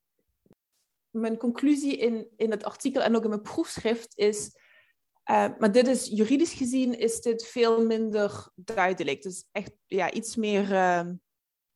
[1.14, 4.62] Mijn conclusie in, in het artikel en ook in mijn proefschrift is.
[5.32, 9.22] Uh, maar dit is juridisch gezien is dit veel minder duidelijk.
[9.22, 11.10] Dus echt ja, iets meer uh,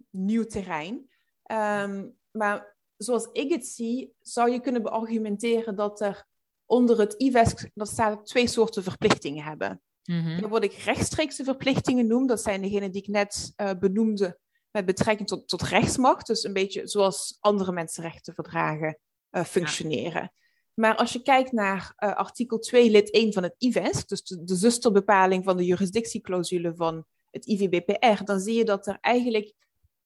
[0.10, 1.10] nieuw terrein.
[1.52, 6.26] Um, maar zoals ik het zie, zou je kunnen beargumenteren dat er
[6.66, 9.82] onder het IVESC dat staat twee soorten verplichtingen hebben.
[10.04, 10.50] Mm -hmm.
[10.50, 14.40] Wat ik rechtstreekse verplichtingen noem, dat zijn degenen die ik net uh, benoemde
[14.72, 16.28] met betrekking tot, tot rechtsmacht.
[16.28, 19.00] Dus een beetje zoals andere mensenrechtenverdragen
[19.32, 20.22] uh, functioneren.
[20.22, 20.32] Ja.
[20.74, 24.44] Maar als je kijkt naar uh, artikel 2, lid 1 van het IVESC, dus de,
[24.44, 29.54] de zusterbepaling van de jurisdictieclausule van het IVBPR, dan zie je dat er eigenlijk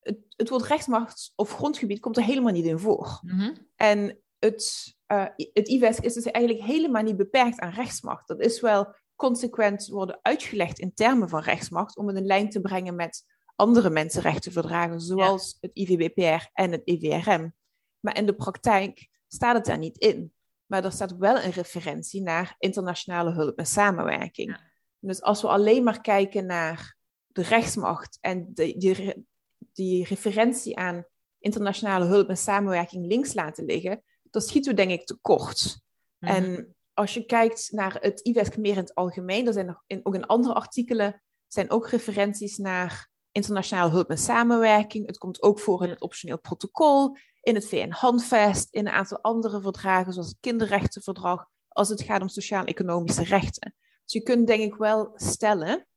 [0.02, 3.20] het, het woord rechtsmacht of grondgebied komt er helemaal niet in voor.
[3.22, 3.58] Mm -hmm.
[3.76, 8.28] En het, uh, het IVESC is dus eigenlijk helemaal niet beperkt aan rechtsmacht.
[8.28, 12.62] Dat is wel consequent worden uitgelegd in termen van rechtsmacht om het in lijn te
[12.62, 13.24] brengen met
[13.56, 15.68] andere mensenrechtenverdragen, zoals ja.
[15.68, 17.54] het IVBPR en het IVRM.
[18.02, 20.34] Maar in de praktijk staat het daar niet in.
[20.66, 24.50] Maar er staat wel een referentie naar internationale hulp en samenwerking.
[24.50, 24.60] Ja.
[25.00, 26.96] Dus als we alleen maar kijken naar
[27.28, 29.26] de rechtsmacht en de, die,
[29.74, 31.06] die referentie aan
[31.40, 35.82] internationale hulp en samenwerking links laten liggen, dan schieten we denk ik tekort.
[36.18, 36.38] Mm -hmm.
[36.38, 40.00] En als je kijkt naar het IWESC meer in het algemeen, er zijn nog in,
[40.04, 45.08] ook in andere artikelen zijn ook referenties naar internationale hulp en samenwerking.
[45.08, 49.62] Het komt ook voor in het optioneel protocol, in het VN-handvest, in een aantal andere
[49.62, 53.76] verdragen, zoals het kinderrechtenverdrag, als het gaat om sociaal-economische rechten.
[54.04, 55.88] Dus je kunt denk ik wel stellen,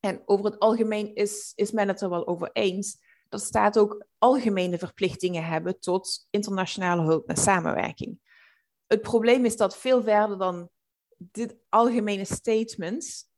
[0.00, 2.98] en over het algemeen is, is men het er wel over eens,
[3.28, 8.18] dat staat ook algemene verplichtingen hebben tot internationale hulp en samenwerking.
[8.86, 10.68] Het probleem is dat veel verder dan
[11.16, 13.28] dit algemene statement,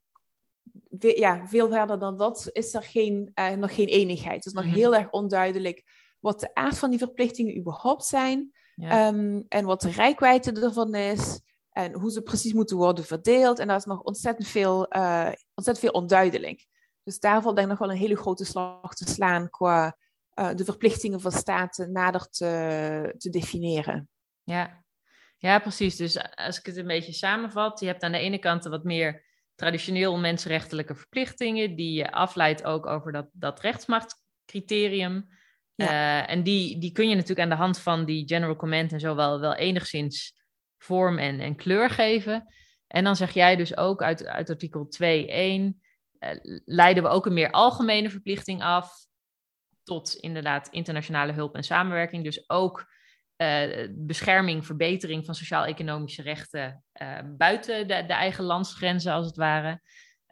[0.99, 4.37] ja, veel verder dan dat, is er geen, uh, nog geen eenigheid.
[4.37, 4.73] Het is nog -hmm.
[4.73, 5.85] heel erg onduidelijk
[6.23, 9.09] wat de aard van die verplichtingen überhaupt zijn ja.
[9.09, 13.59] um, en wat de rijkwijde ervan is en hoe ze precies moeten worden verdeeld.
[13.59, 16.67] En daar is nog ontzettend veel, uh, ontzettend veel onduidelijk.
[17.03, 19.97] Dus daar valt denk ik nog wel een hele grote slag te slaan qua
[20.35, 24.09] uh, de verplichtingen van staten nader te, te definiëren.
[24.43, 24.85] Ja.
[25.39, 25.97] ja, precies.
[25.97, 29.25] Dus als ik het een beetje samenvat, je hebt aan de ene kant wat meer
[29.55, 35.29] traditioneel mensenrechtelijke verplichtingen, die je afleidt ook over dat, dat rechtsmachtscriterium.
[35.77, 39.01] Uh, en die, die kun je natuurlijk aan de hand van die general comment en
[39.01, 40.35] zo wel, wel enigszins
[40.79, 42.47] vorm en, en kleur geven.
[42.87, 45.71] En dan zeg jij dus ook uit, uit artikel 2.1, uh,
[46.65, 49.07] leiden we ook een meer algemene verplichting af
[49.83, 52.25] tot inderdaad internationale hulp en samenwerking.
[52.25, 52.91] Dus ook
[53.37, 56.85] uh, bescherming, verbetering van sociaal-economische rechten
[57.37, 59.81] buiten de, de, eigen landsgrenzen, als het ware.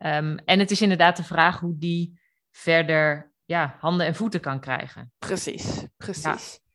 [0.02, 4.60] Um, en het is inderdaad de vraag hoe die verder ja, handen en voeten kan
[4.60, 5.12] krijgen.
[5.18, 6.22] Precies, precies.
[6.24, 6.68] Ja.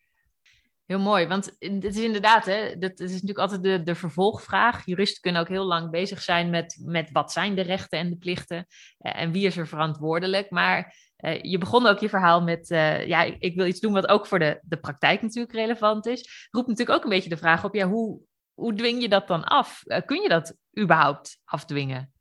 [0.86, 4.86] Heel mooi, want het is inderdaad, hè, dat is natuurlijk altijd de, de vervolgvraag.
[4.86, 8.18] Juristen kunnen ook heel lang bezig zijn met, met wat zijn de rechten en de
[8.18, 10.50] plichten uh, en wie is er verantwoordelijk.
[10.50, 13.94] Maar uh, je begon ook je verhaal met, uh, ja, ik, ik, wil iets doen
[13.94, 16.48] wat ook voor de, de praktijk natuurlijk relevant is.
[16.52, 18.20] Roept natuurlijk ook een beetje de vraag op, ja, hoe,
[18.54, 19.84] hoe dwing je dat dan af?
[20.06, 22.14] kun je dat überhaupt afdwingen?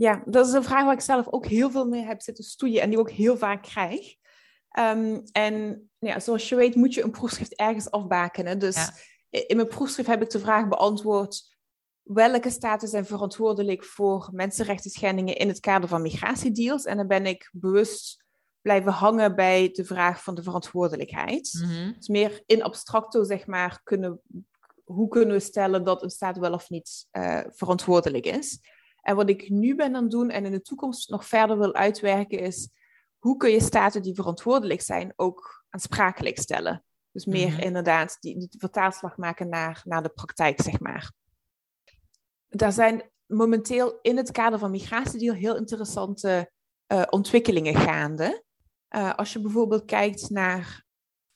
[0.00, 2.82] Ja, dat is een vraag waar ik zelf ook heel veel mee heb zitten stoeien
[2.82, 4.14] en die ook heel vaak krijg.
[4.78, 8.58] Um, en ja, zoals je weet moet je een proefschrift ergens afbakenen.
[8.58, 9.40] Dus ja.
[9.46, 11.56] in mijn proefschrift heb ik de vraag beantwoord...
[12.02, 16.84] welke staten zijn verantwoordelijk voor mensenrechten schendingen in het kader van migratiedeals?
[16.84, 18.24] En dan ben ik bewust
[18.60, 21.58] blijven hangen bij de vraag van de verantwoordelijkheid.
[21.62, 21.94] Mm -hmm.
[21.96, 24.20] Dus meer in abstracto, zeg maar, kunnen,
[24.84, 28.60] hoe kunnen we stellen dat een staat wel of niet uh, verantwoordelijk is?
[29.02, 31.74] En wat ik nu ben aan het doen en in de toekomst nog verder wil
[31.74, 32.68] uitwerken is
[33.18, 36.84] hoe kun je staten die verantwoordelijk zijn ook aansprakelijk stellen?
[37.12, 37.62] Dus meer mm -hmm.
[37.62, 41.12] inderdaad die, die vertaalslag maken naar, naar de praktijk, zeg maar.
[42.48, 46.50] Daar zijn momenteel in het kader van migratiedeal heel interessante
[46.92, 48.44] uh, ontwikkelingen gaande.
[48.90, 50.84] Uh, als je bijvoorbeeld kijkt naar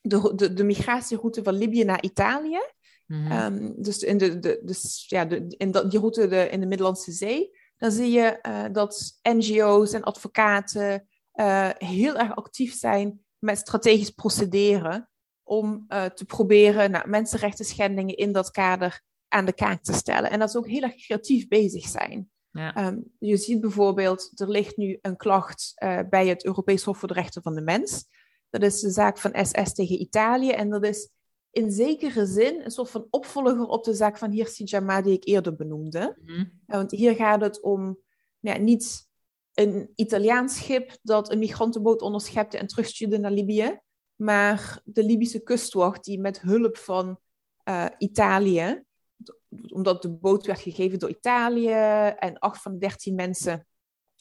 [0.00, 2.60] de, de, de migratieroute van Libië naar Italië.
[3.06, 3.54] Mm -hmm.
[3.54, 6.66] um, dus in, de, de, dus, ja, de, in de, die route de, in de
[6.66, 7.50] Middellandse Zee.
[7.76, 14.10] Dan zie je uh, dat NGO's en advocaten, uh, heel erg actief zijn met strategisch
[14.10, 15.08] procederen
[15.42, 20.30] om uh, te proberen nou, mensenrechten schendingen in dat kader aan de kaak te stellen.
[20.30, 22.30] En dat ze ook heel erg creatief bezig zijn.
[22.50, 22.86] Ja.
[22.86, 25.72] Um, je ziet bijvoorbeeld, er ligt nu een klacht
[26.10, 28.06] bij het Europees Hof voor de Rechten van de Mens.
[28.50, 30.50] Dat is de zaak van SS tegen Italië.
[30.50, 31.10] En dat is
[31.54, 35.24] in zekere zin een soort van opvolger op de zaak van Hirsi Jama die ik
[35.24, 36.16] eerder benoemde.
[36.20, 36.60] Mm -hmm.
[36.66, 37.98] Want hier gaat het om
[38.38, 39.08] ja, niet
[39.54, 43.80] een Italiaans schip dat een migrantenboot onderschepte en terugstuurde naar Libië.
[44.14, 47.18] Maar de Libische kustwacht die met hulp van
[47.98, 48.84] Italië.
[49.68, 51.72] Omdat de boot werd gegeven door Italië
[52.18, 53.66] en acht van de dertien mensen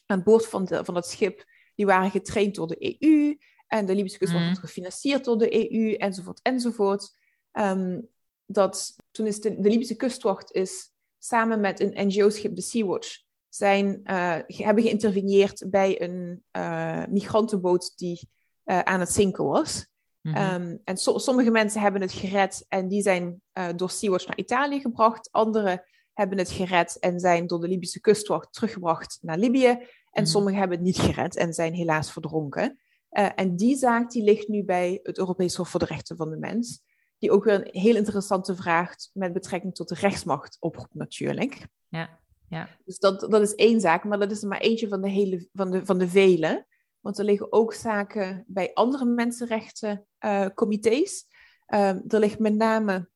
[0.05, 3.37] aan boord van, de, van dat schip, die waren getraind door de EU.
[3.67, 7.21] En de Libische kustwacht wordt gefinancierd door de EU, enzovoort, enzovoort.
[7.53, 7.99] Ehm,
[8.45, 14.01] dat, toen is de, de Libische kustwacht is samen met een NGO-schip, de Sea-Watch, zijn,
[14.05, 18.29] uh, hebben geïnterveneerd bij een uh, migrantenboot die
[18.65, 19.87] uh, aan het zinken was.
[20.21, 20.61] Mm -hmm.
[20.61, 23.41] um, en so sommige mensen hebben het gered en die zijn
[23.75, 25.31] door Sea-Watch naar Italië gebracht.
[25.31, 29.67] Anderen hebben het gered en zijn door de Libische kustwacht teruggebracht naar Libië.
[29.67, 30.25] En mm -hmm.
[30.25, 32.79] sommigen hebben het niet gered en zijn helaas verdronken.
[33.09, 36.37] en die zaak die ligt nu bij het Europees Hof voor de Rechten van de
[36.37, 36.81] Mens.
[37.23, 41.67] Die ook weer een heel interessante vraag met betrekking tot de rechtsmacht oproept natuurlijk.
[41.87, 42.19] Ja.
[42.49, 42.69] Ja.
[42.85, 45.47] Dus dat, dat is één zaak, maar dat is er maar eentje van de, hele,
[45.53, 46.65] van de, van de vele.
[46.99, 51.25] Want er liggen ook zaken bij andere mensenrechtencomité's.
[51.67, 53.09] Uh, uh, er ligt met name,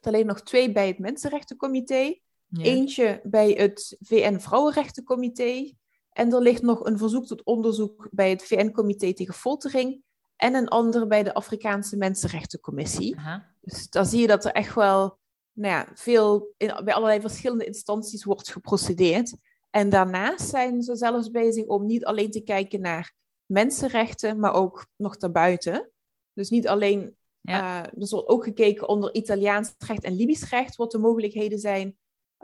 [0.00, 2.18] er liggen nog twee bij het Mensenrechtencomité.
[2.46, 2.62] Ja.
[2.62, 5.72] Eentje bij het VN Vrouwenrechtencomité.
[6.12, 10.02] En er ligt nog een verzoek tot onderzoek bij het VN-comité tegen foltering.
[10.42, 13.16] En een ander bij de Afrikaanse Mensenrechtencommissie.
[13.60, 15.18] Dus daar zie je dat er echt wel
[15.52, 19.36] nou ja, veel in, bij allerlei verschillende instanties wordt geprocedeerd.
[19.70, 23.12] En daarnaast zijn ze zelfs bezig om niet alleen te kijken naar
[23.46, 25.90] mensenrechten, maar ook nog daarbuiten.
[26.32, 27.80] Dus niet alleen, ja.
[27.80, 31.96] uh, er wordt ook gekeken onder Italiaans recht en Libisch recht, wat de mogelijkheden zijn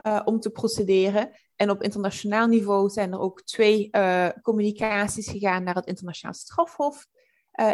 [0.07, 1.31] uh, om te procederen.
[1.57, 7.07] En op internationaal niveau zijn er ook twee uh, communicaties gegaan naar het internationaal strafhof.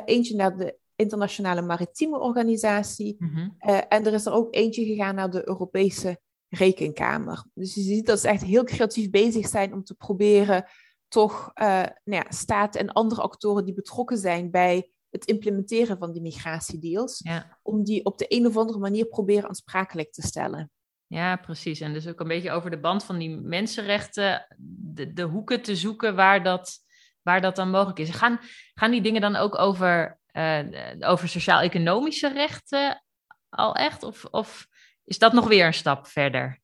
[0.05, 3.17] Eentje naar de Internationale Maritieme Organisatie.
[3.19, 3.57] Mm -hmm.
[3.61, 7.45] uh, en er is er ook eentje gegaan naar de Europese Rekenkamer.
[7.55, 10.65] Dus je ziet dat ze echt heel creatief bezig zijn om te proberen
[11.09, 11.67] toch uh,
[12.05, 17.21] nou ja, staten en andere actoren die betrokken zijn bij het implementeren van die migratiedeals,
[17.25, 17.59] ja.
[17.63, 20.71] om die op de een of andere manier proberen aansprakelijk te stellen.
[21.07, 21.81] Ja, precies.
[21.81, 25.77] En dus ook een beetje over de band van die mensenrechten, de, de hoeken te
[25.77, 26.84] zoeken waar dat,
[27.25, 28.11] waar dat dan mogelijk is.
[28.11, 28.41] Gaan,
[28.75, 30.61] gaan die dingen dan ook over uh,
[31.01, 33.05] over sociaal-economische rechten
[33.49, 34.03] al echt?
[34.03, 34.67] Of, of
[35.05, 36.63] is dat nog weer een stap verder?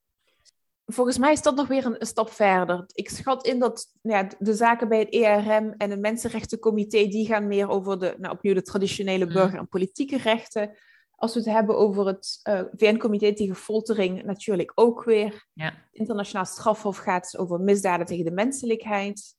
[0.85, 2.83] Volgens mij is dat nog weer een, een stap verder.
[2.93, 7.47] Ik schat in dat ja, de zaken bij het ERM en het Mensenrechtencomité, die gaan
[7.47, 10.77] meer over de, nou, opnieuw de traditionele burger- en politieke rechten.
[11.15, 15.47] Als we het hebben over het uh, VN-comité tegen foltering, natuurlijk ook weer.
[15.53, 15.73] Ja.
[15.91, 19.35] Internationaal strafhof gaat over misdaden tegen de menselijkheid.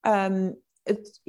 [0.00, 1.20] Um, het,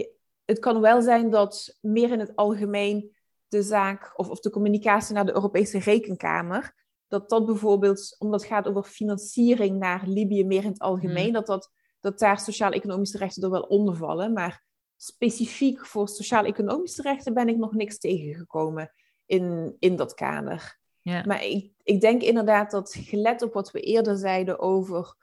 [0.46, 3.16] het kan wel zijn dat meer in het algemeen
[3.48, 6.74] de zaak of, of de communicatie naar de Europese Rekenkamer,
[7.08, 11.34] dat dat bijvoorbeeld, omdat het gaat over financiering naar Libië meer in het algemeen, Mm.
[11.34, 14.34] dat, dat, dat daar sociaal-economische rechten er wel onder vallen.
[14.34, 14.64] Maar
[14.98, 18.92] specifiek voor sociaal-economische rechten ben ik nog niks tegengekomen
[19.26, 20.80] in, in dat kader.
[21.26, 25.16] Maar ik, ik denk inderdaad dat gelet op wat we eerder zeiden over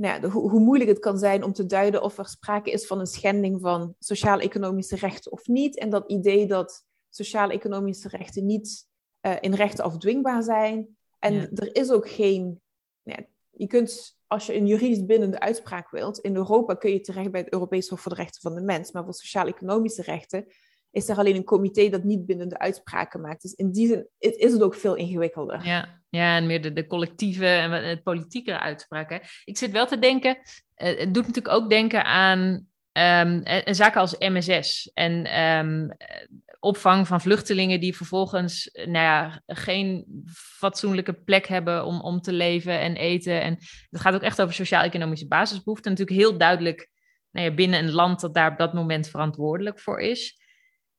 [0.00, 2.70] nou ja, de, hoe, hoe moeilijk het kan zijn om te duiden of er sprake
[2.70, 5.78] is van een schending van sociaal-economische rechten of niet.
[5.78, 8.86] En dat idee dat sociaal-economische rechten niet
[9.26, 10.96] uh, in rechten afdwingbaar zijn.
[11.18, 11.48] En Ja.
[11.54, 12.60] er is ook geen.
[13.02, 17.00] nou ja, je kunt, als je een juridisch bindende uitspraak wilt, in Europa kun je
[17.00, 18.92] terecht bij het Europees Hof voor de Rechten van de Mens.
[18.92, 20.46] Maar voor sociaal-economische rechten
[20.90, 23.42] is er alleen een comité dat niet bindende uitspraken maakt.
[23.42, 25.64] Dus in die zin is is het ook veel ingewikkelder.
[25.64, 29.20] Ja, ja, en meer de, de collectieve en het politiekere uitspraken.
[29.44, 30.38] Ik zit wel te denken,
[30.74, 36.26] eh, het doet natuurlijk ook denken aan ehm, eh, zaken als MSS en ehm, eh,
[36.60, 42.80] opvang van vluchtelingen die vervolgens nou ja, geen fatsoenlijke plek hebben om, om te leven
[42.80, 43.42] en eten.
[43.42, 43.56] En
[43.90, 45.90] het gaat ook echt over sociaal-economische basisbehoeften.
[45.90, 46.90] Natuurlijk heel duidelijk
[47.30, 50.39] nou ja, binnen een land dat daar op dat moment verantwoordelijk voor is.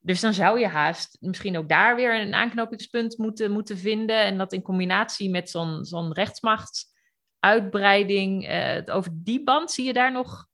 [0.03, 4.23] Dus dan zou je haast misschien ook daar weer een aanknopingspunt moeten, moeten vinden.
[4.23, 8.47] En dat in combinatie met zo'n zo'n rechtsmachtsuitbreiding.
[8.47, 10.47] eh, over die band zie je daar nog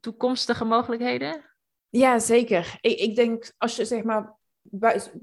[0.00, 1.44] toekomstige mogelijkheden?
[1.88, 2.78] Ja, zeker.
[2.80, 4.36] Ik, ik denk als je zeg maar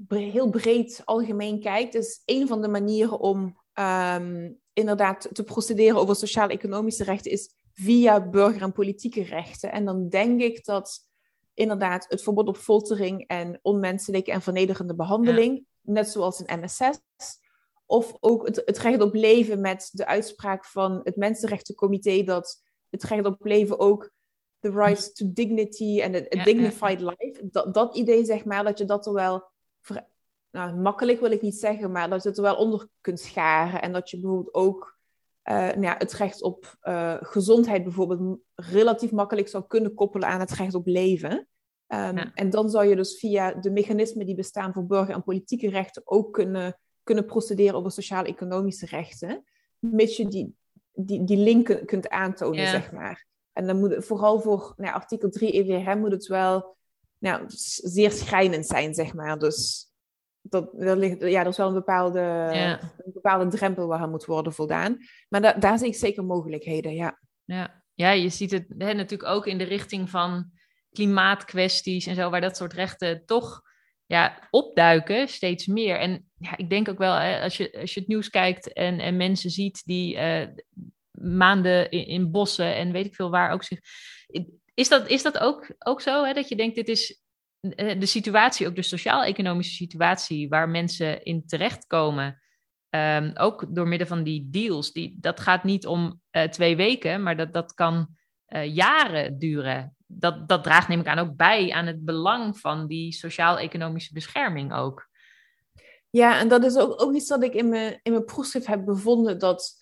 [0.08, 6.16] heel breed algemeen kijkt, is een van de manieren om ehm, inderdaad te procederen over
[6.16, 9.72] sociaal-economische rechten is via burger- en politieke rechten.
[9.72, 11.10] En dan denk ik dat
[11.54, 16.98] inderdaad het verbod op foltering en onmenselijke en vernederende behandeling, net zoals in MSS,
[17.86, 23.02] of ook het, het recht op leven met de uitspraak van het Mensenrechtencomité dat het
[23.02, 24.10] recht op leven ook
[24.60, 27.48] the right to dignity en a, a Ja, dignified life.
[27.50, 29.50] Dat, dat idee, zeg maar, dat je dat er wel...
[29.80, 30.08] ver-
[30.50, 33.82] nou, makkelijk wil ik niet zeggen, maar dat je het er wel onder kunt scharen.
[33.82, 34.91] En dat je bijvoorbeeld ook
[35.42, 40.40] eh, nou ja, het recht op eh, gezondheid bijvoorbeeld relatief makkelijk zou kunnen koppelen aan
[40.40, 41.48] het recht op leven.
[41.86, 42.30] Ehm, Ja.
[42.34, 46.02] En dan zou je dus via de mechanismen die bestaan voor burger- en politieke rechten
[46.04, 49.44] ook kunnen kunnen procederen over sociaal-economische rechten,
[49.78, 50.54] mits je die,
[50.92, 53.26] die, die link kunt aantonen, zeg maar.
[53.52, 56.76] En dan moet het, vooral voor nou, artikel 3 EWRM moet het wel
[57.18, 57.44] nou,
[57.82, 59.38] zeer schrijnend zijn, zeg maar.
[59.38, 59.90] Dus
[60.42, 62.20] dat, er, ligt, ja, er is wel een bepaalde,
[63.04, 64.98] een bepaalde drempel waar moet worden voldaan.
[65.28, 67.18] Maar daar zie ik zeker mogelijkheden, ja.
[67.44, 70.50] Ja, ja je ziet het hè, natuurlijk ook in de richting van
[70.90, 73.62] klimaatkwesties en zo, waar dat soort rechten toch
[74.06, 75.98] ja, opduiken, steeds meer.
[75.98, 79.00] En ja, ik denk ook wel, hè, als, je, als je het nieuws kijkt en,
[79.00, 80.46] en mensen ziet die uh,
[81.10, 83.78] maanden in, in, bossen en weet ik veel waar ook zich.
[84.74, 87.21] Is dat, is dat ook, ook zo, hè, dat je denkt, dit is eh,
[87.70, 92.42] de situatie, ook de sociaal-economische situatie waar mensen in terechtkomen,
[92.90, 97.22] um, ook door middel van die deals, die, dat gaat niet om uh, twee weken,
[97.22, 98.08] maar dat, dat kan
[98.48, 99.96] uh, jaren duren.
[100.06, 104.74] Dat, dat draagt neem ik aan ook bij aan het belang van die sociaal-economische bescherming
[104.74, 105.08] ook.
[106.10, 108.84] Ja, en dat is ook, ook iets dat ik in mijn, in mijn proefschrift heb
[108.84, 109.80] bevonden, dat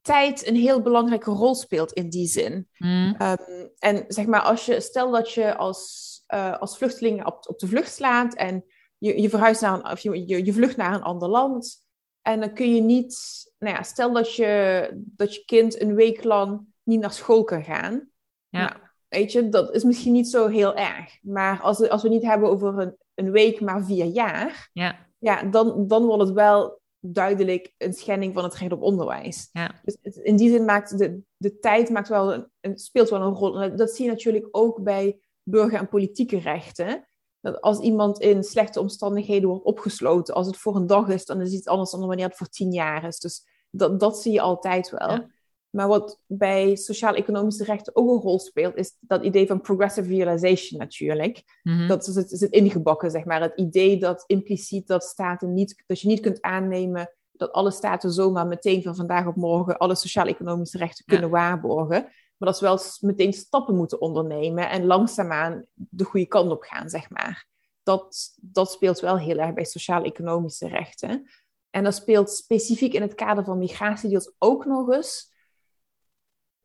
[0.00, 2.68] tijd een heel belangrijke rol speelt in die zin.
[2.78, 3.16] Mm.
[3.22, 7.58] Um, en zeg maar, als je, stel dat je als uh, als vluchteling op, op
[7.58, 8.64] de vlucht slaat en
[8.98, 11.86] je, je verhuist naar een, of je, je, je vlucht naar een ander land.
[12.22, 13.16] En dan kun je niet,
[13.58, 17.64] nou ja, stel dat je, dat je kind een week lang niet naar school kan
[17.64, 18.08] gaan.
[18.48, 18.60] Ja.
[18.60, 18.72] Nou,
[19.08, 21.18] weet je, dat is misschien niet zo heel erg.
[21.22, 25.06] Maar als, we, als we niet hebben over een, een week, maar vier jaar, ja.
[25.18, 29.48] Ja, dan, dan wordt het wel duidelijk een schending van het recht op onderwijs.
[29.52, 29.80] Ja.
[29.84, 33.76] Dus in die zin maakt de, de tijd maakt wel een, speelt wel een rol.
[33.76, 35.18] Dat zie je natuurlijk ook bij
[35.50, 37.08] burger- en politieke rechten.
[37.40, 41.40] Dat als iemand in slechte omstandigheden wordt opgesloten, als het voor een dag is, dan
[41.40, 43.18] is het iets anders dan wanneer het voor tien jaar is.
[43.18, 45.26] Dus dat, dat zie je altijd wel.
[45.70, 50.80] Maar wat bij sociaal-economische rechten ook een rol speelt, is dat idee van progressive realization
[50.80, 51.42] natuurlijk.
[51.62, 51.88] Mhm.
[51.88, 53.40] Dat is het, is het ingebakken, zeg maar.
[53.40, 58.12] Het idee dat impliciet dat staten niet, dat je niet kunt aannemen dat alle staten
[58.12, 62.08] zomaar meteen van vandaag op morgen alle sociaal-economische rechten kunnen waarborgen.
[62.38, 66.88] Maar dat ze wel meteen stappen moeten ondernemen en langzaamaan de goede kant op gaan,
[66.88, 67.46] zeg maar.
[67.82, 71.30] Dat, dat speelt wel heel erg bij sociaal-economische rechten.
[71.70, 75.32] En dat speelt specifiek in het kader van migratiedeals ook nog eens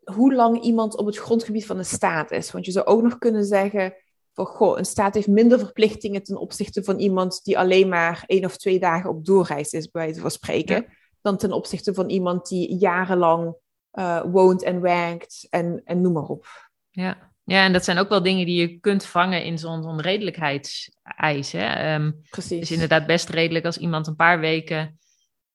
[0.04, 2.52] hoe lang iemand op het grondgebied van de staat is.
[2.52, 3.94] Want je zou ook nog kunnen zeggen
[4.34, 8.46] van, goh, een staat heeft minder verplichtingen ten opzichte van iemand die alleen maar één
[8.46, 10.86] of twee dagen op doorreis is, bij wijze van spreken,
[11.22, 13.56] dan ten opzichte van iemand die jarenlang
[13.94, 16.72] uh, woont en werkt en, en noem maar op.
[16.90, 17.32] Ja.
[17.44, 21.52] ja, en dat zijn ook wel dingen die je kunt vangen in zo'n zo'n redelijkheidseis.
[21.52, 21.96] Hè?
[21.96, 22.52] Um, Precies.
[22.52, 25.00] Het is inderdaad best redelijk als iemand een paar weken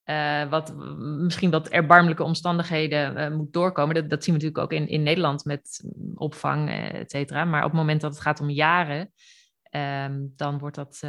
[0.05, 3.95] uh, wat misschien wat erbarmelijke omstandigheden uh, moet doorkomen.
[3.95, 5.85] Dat, dat zien we natuurlijk ook in, in Nederland met
[6.15, 7.45] opvang, et cetera.
[7.45, 9.13] Maar op het moment dat het gaat om jaren,
[9.71, 11.03] um, dan wordt dat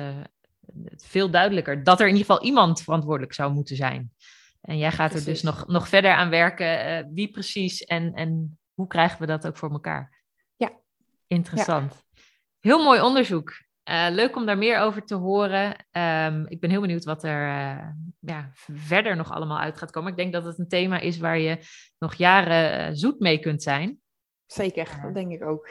[0.96, 4.12] veel duidelijker dat er in ieder geval iemand verantwoordelijk zou moeten zijn.
[4.62, 6.89] En jij gaat er dus nog, nog verder aan werken.
[6.89, 10.24] Uh, wie precies en, en hoe krijgen we dat ook voor elkaar?
[10.55, 10.72] Ja.
[11.28, 12.03] Interessant.
[12.60, 13.68] Heel mooi onderzoek.
[13.89, 15.86] Uh, leuk om daar meer over te horen.
[15.91, 17.88] Um, ik ben heel benieuwd wat er uh,
[18.20, 20.12] ja, verder nog allemaal uit gaat komen.
[20.12, 21.57] Ik denk dat het een thema is waar je
[21.97, 23.99] nog jaren zoet mee kunt zijn.
[24.45, 25.70] Zeker, dat denk ik ook.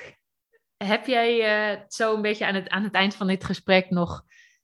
[0.77, 4.23] Heb jij zo een beetje aan het, aan het eind van dit gesprek nog,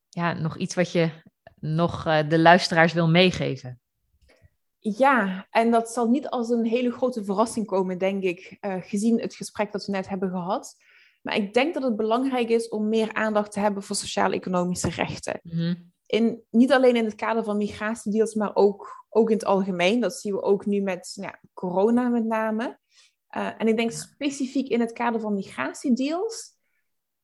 [0.09, 1.11] ja, nog iets wat je
[1.55, 3.81] nog de luisteraars wil meegeven?
[4.87, 9.21] Ja, en dat zal niet als een hele grote verrassing komen, denk ik, uh, gezien
[9.21, 10.77] het gesprek dat we net hebben gehad.
[11.23, 15.41] Maar ik denk dat het belangrijk is om meer aandacht te hebben voor sociaal-economische rechten.
[15.43, 15.75] Mhm.
[16.07, 20.01] in, niet alleen in het kader van migratiedeals, maar ook, ook in het algemeen.
[20.01, 22.79] Dat zien we ook nu met ja, corona met name.
[23.37, 26.57] Uh, en ik denk specifiek in het kader van migratiedeals,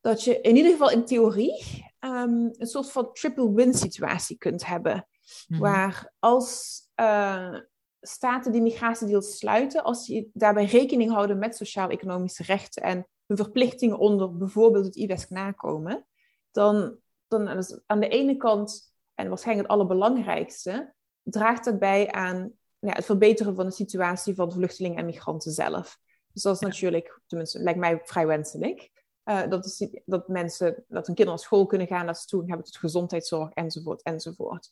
[0.01, 4.67] dat je in ieder geval in theorie um, een soort van triple win situatie kunt
[4.67, 5.09] hebben.
[5.49, 5.61] Mhm.
[5.61, 7.59] Waar als uh,
[8.01, 13.99] staten die migratiedeals sluiten, als die daarbij rekening houden met sociaal-economische rechten en hun verplichtingen
[13.99, 16.07] onder bijvoorbeeld het IWESC nakomen,
[16.51, 16.97] dan,
[17.29, 22.93] dan is aan de ene kant, en waarschijnlijk het allerbelangrijkste, draagt dat bij aan ja,
[22.93, 25.99] het verbeteren van de situatie van vluchtelingen en migranten zelf.
[26.33, 28.91] Dus dat is natuurlijk, tenminste, lijkt mij vrij wenselijk.
[29.25, 32.51] Uh, dat, is, dat mensen, dat hun kinderen naar school kunnen gaan, dat ze toegang
[32.51, 34.71] hebben tot gezondheidszorg, enzovoort, enzovoort.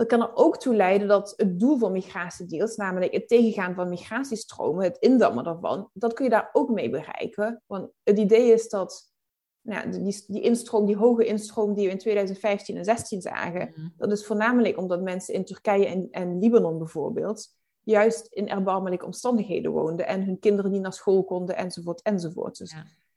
[0.00, 3.88] Dat kan er ook toe leiden dat het doel van migratiedeals, namelijk het tegengaan van
[3.88, 7.62] migratiestromen, het indammen daarvan, dat kun je daar ook mee bereiken.
[7.66, 9.12] Want het idee is dat
[9.60, 13.88] nou, die, die instroom, die hoge instroom die we in 2015 en 2016 zagen, mhm.
[13.96, 17.46] dat is voornamelijk omdat mensen in Turkije en, en Libanon bijvoorbeeld
[17.82, 22.58] juist in erbarmelijke omstandigheden woonden en hun kinderen niet naar school konden, enzovoort, enzovoort.
[22.58, 22.74] Dus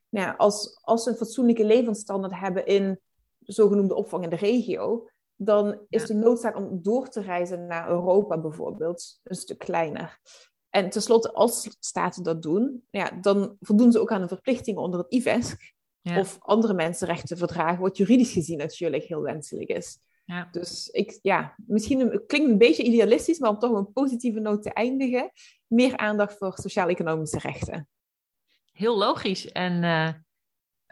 [0.09, 2.99] Nou, als, als ze een fatsoenlijke levensstandaard hebben in
[3.39, 5.07] zogenoemde opvang in de regio,
[5.45, 10.19] dan is de noodzaak om door te reizen naar Europa bijvoorbeeld een stuk kleiner.
[10.69, 14.99] En tenslotte, als staten dat doen, ja, dan voldoen ze ook aan een verplichting onder
[14.99, 15.71] het IVESC.
[16.17, 19.99] Of andere mensenrechten verdragen, wat juridisch gezien natuurlijk heel wenselijk is.
[20.25, 20.47] Ja.
[20.51, 24.63] Dus ik, ja, misschien het klinkt een beetje idealistisch, maar om toch een positieve noot
[24.63, 25.31] te eindigen,
[25.67, 27.87] meer aandacht voor sociaal-economische rechten.
[28.71, 30.09] Heel logisch en uh,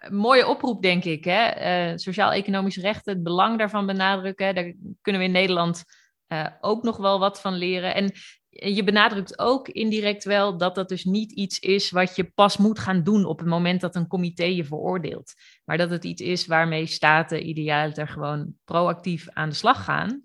[0.10, 1.24] mooie oproep, denk ik.
[1.24, 1.91] Hè?
[1.91, 4.56] Uh, sociaal-economische rechten, het belang daarvan benadrukken.
[4.56, 5.84] Daar kunnen we in Nederland
[6.28, 7.95] uh, ook nog wel wat van leren.
[7.95, 8.12] En
[8.49, 12.80] je benadrukt ook indirect wel dat dat dus niet iets is wat je pas moet
[12.80, 15.34] gaan doen op het moment dat een comité je veroordeelt.
[15.66, 20.24] Maar dat het iets is waarmee staten idealiter gewoon proactief aan de slag gaan.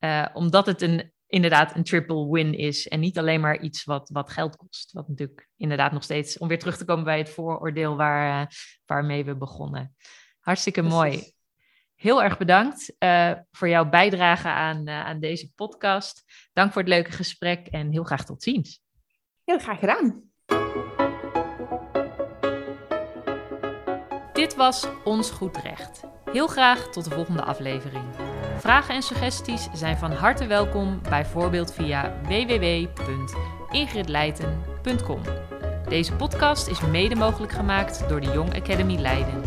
[0.00, 4.08] Uh, omdat het een, inderdaad een triple win is en niet alleen maar iets wat,
[4.12, 4.92] wat geld kost.
[4.92, 8.46] Wat natuurlijk inderdaad nog steeds, om weer terug te komen bij het vooroordeel waar, uh,
[8.86, 9.94] waarmee we begonnen.
[10.40, 11.32] Hartstikke mooi.
[11.94, 16.24] Heel erg bedankt uh, voor jouw bijdrage aan, uh, aan deze podcast.
[16.52, 18.80] Dank voor het leuke gesprek en heel graag tot ziens.
[19.44, 20.22] Heel graag gedaan.
[24.32, 26.02] Dit was Ons Goed Recht.
[26.24, 28.33] Heel graag tot de volgende aflevering.
[28.58, 35.20] Vragen en suggesties zijn van harte welkom, bijvoorbeeld via www.ingridleiten.com.
[35.88, 39.42] Deze podcast is mede mogelijk gemaakt door de Young Academy Leiden.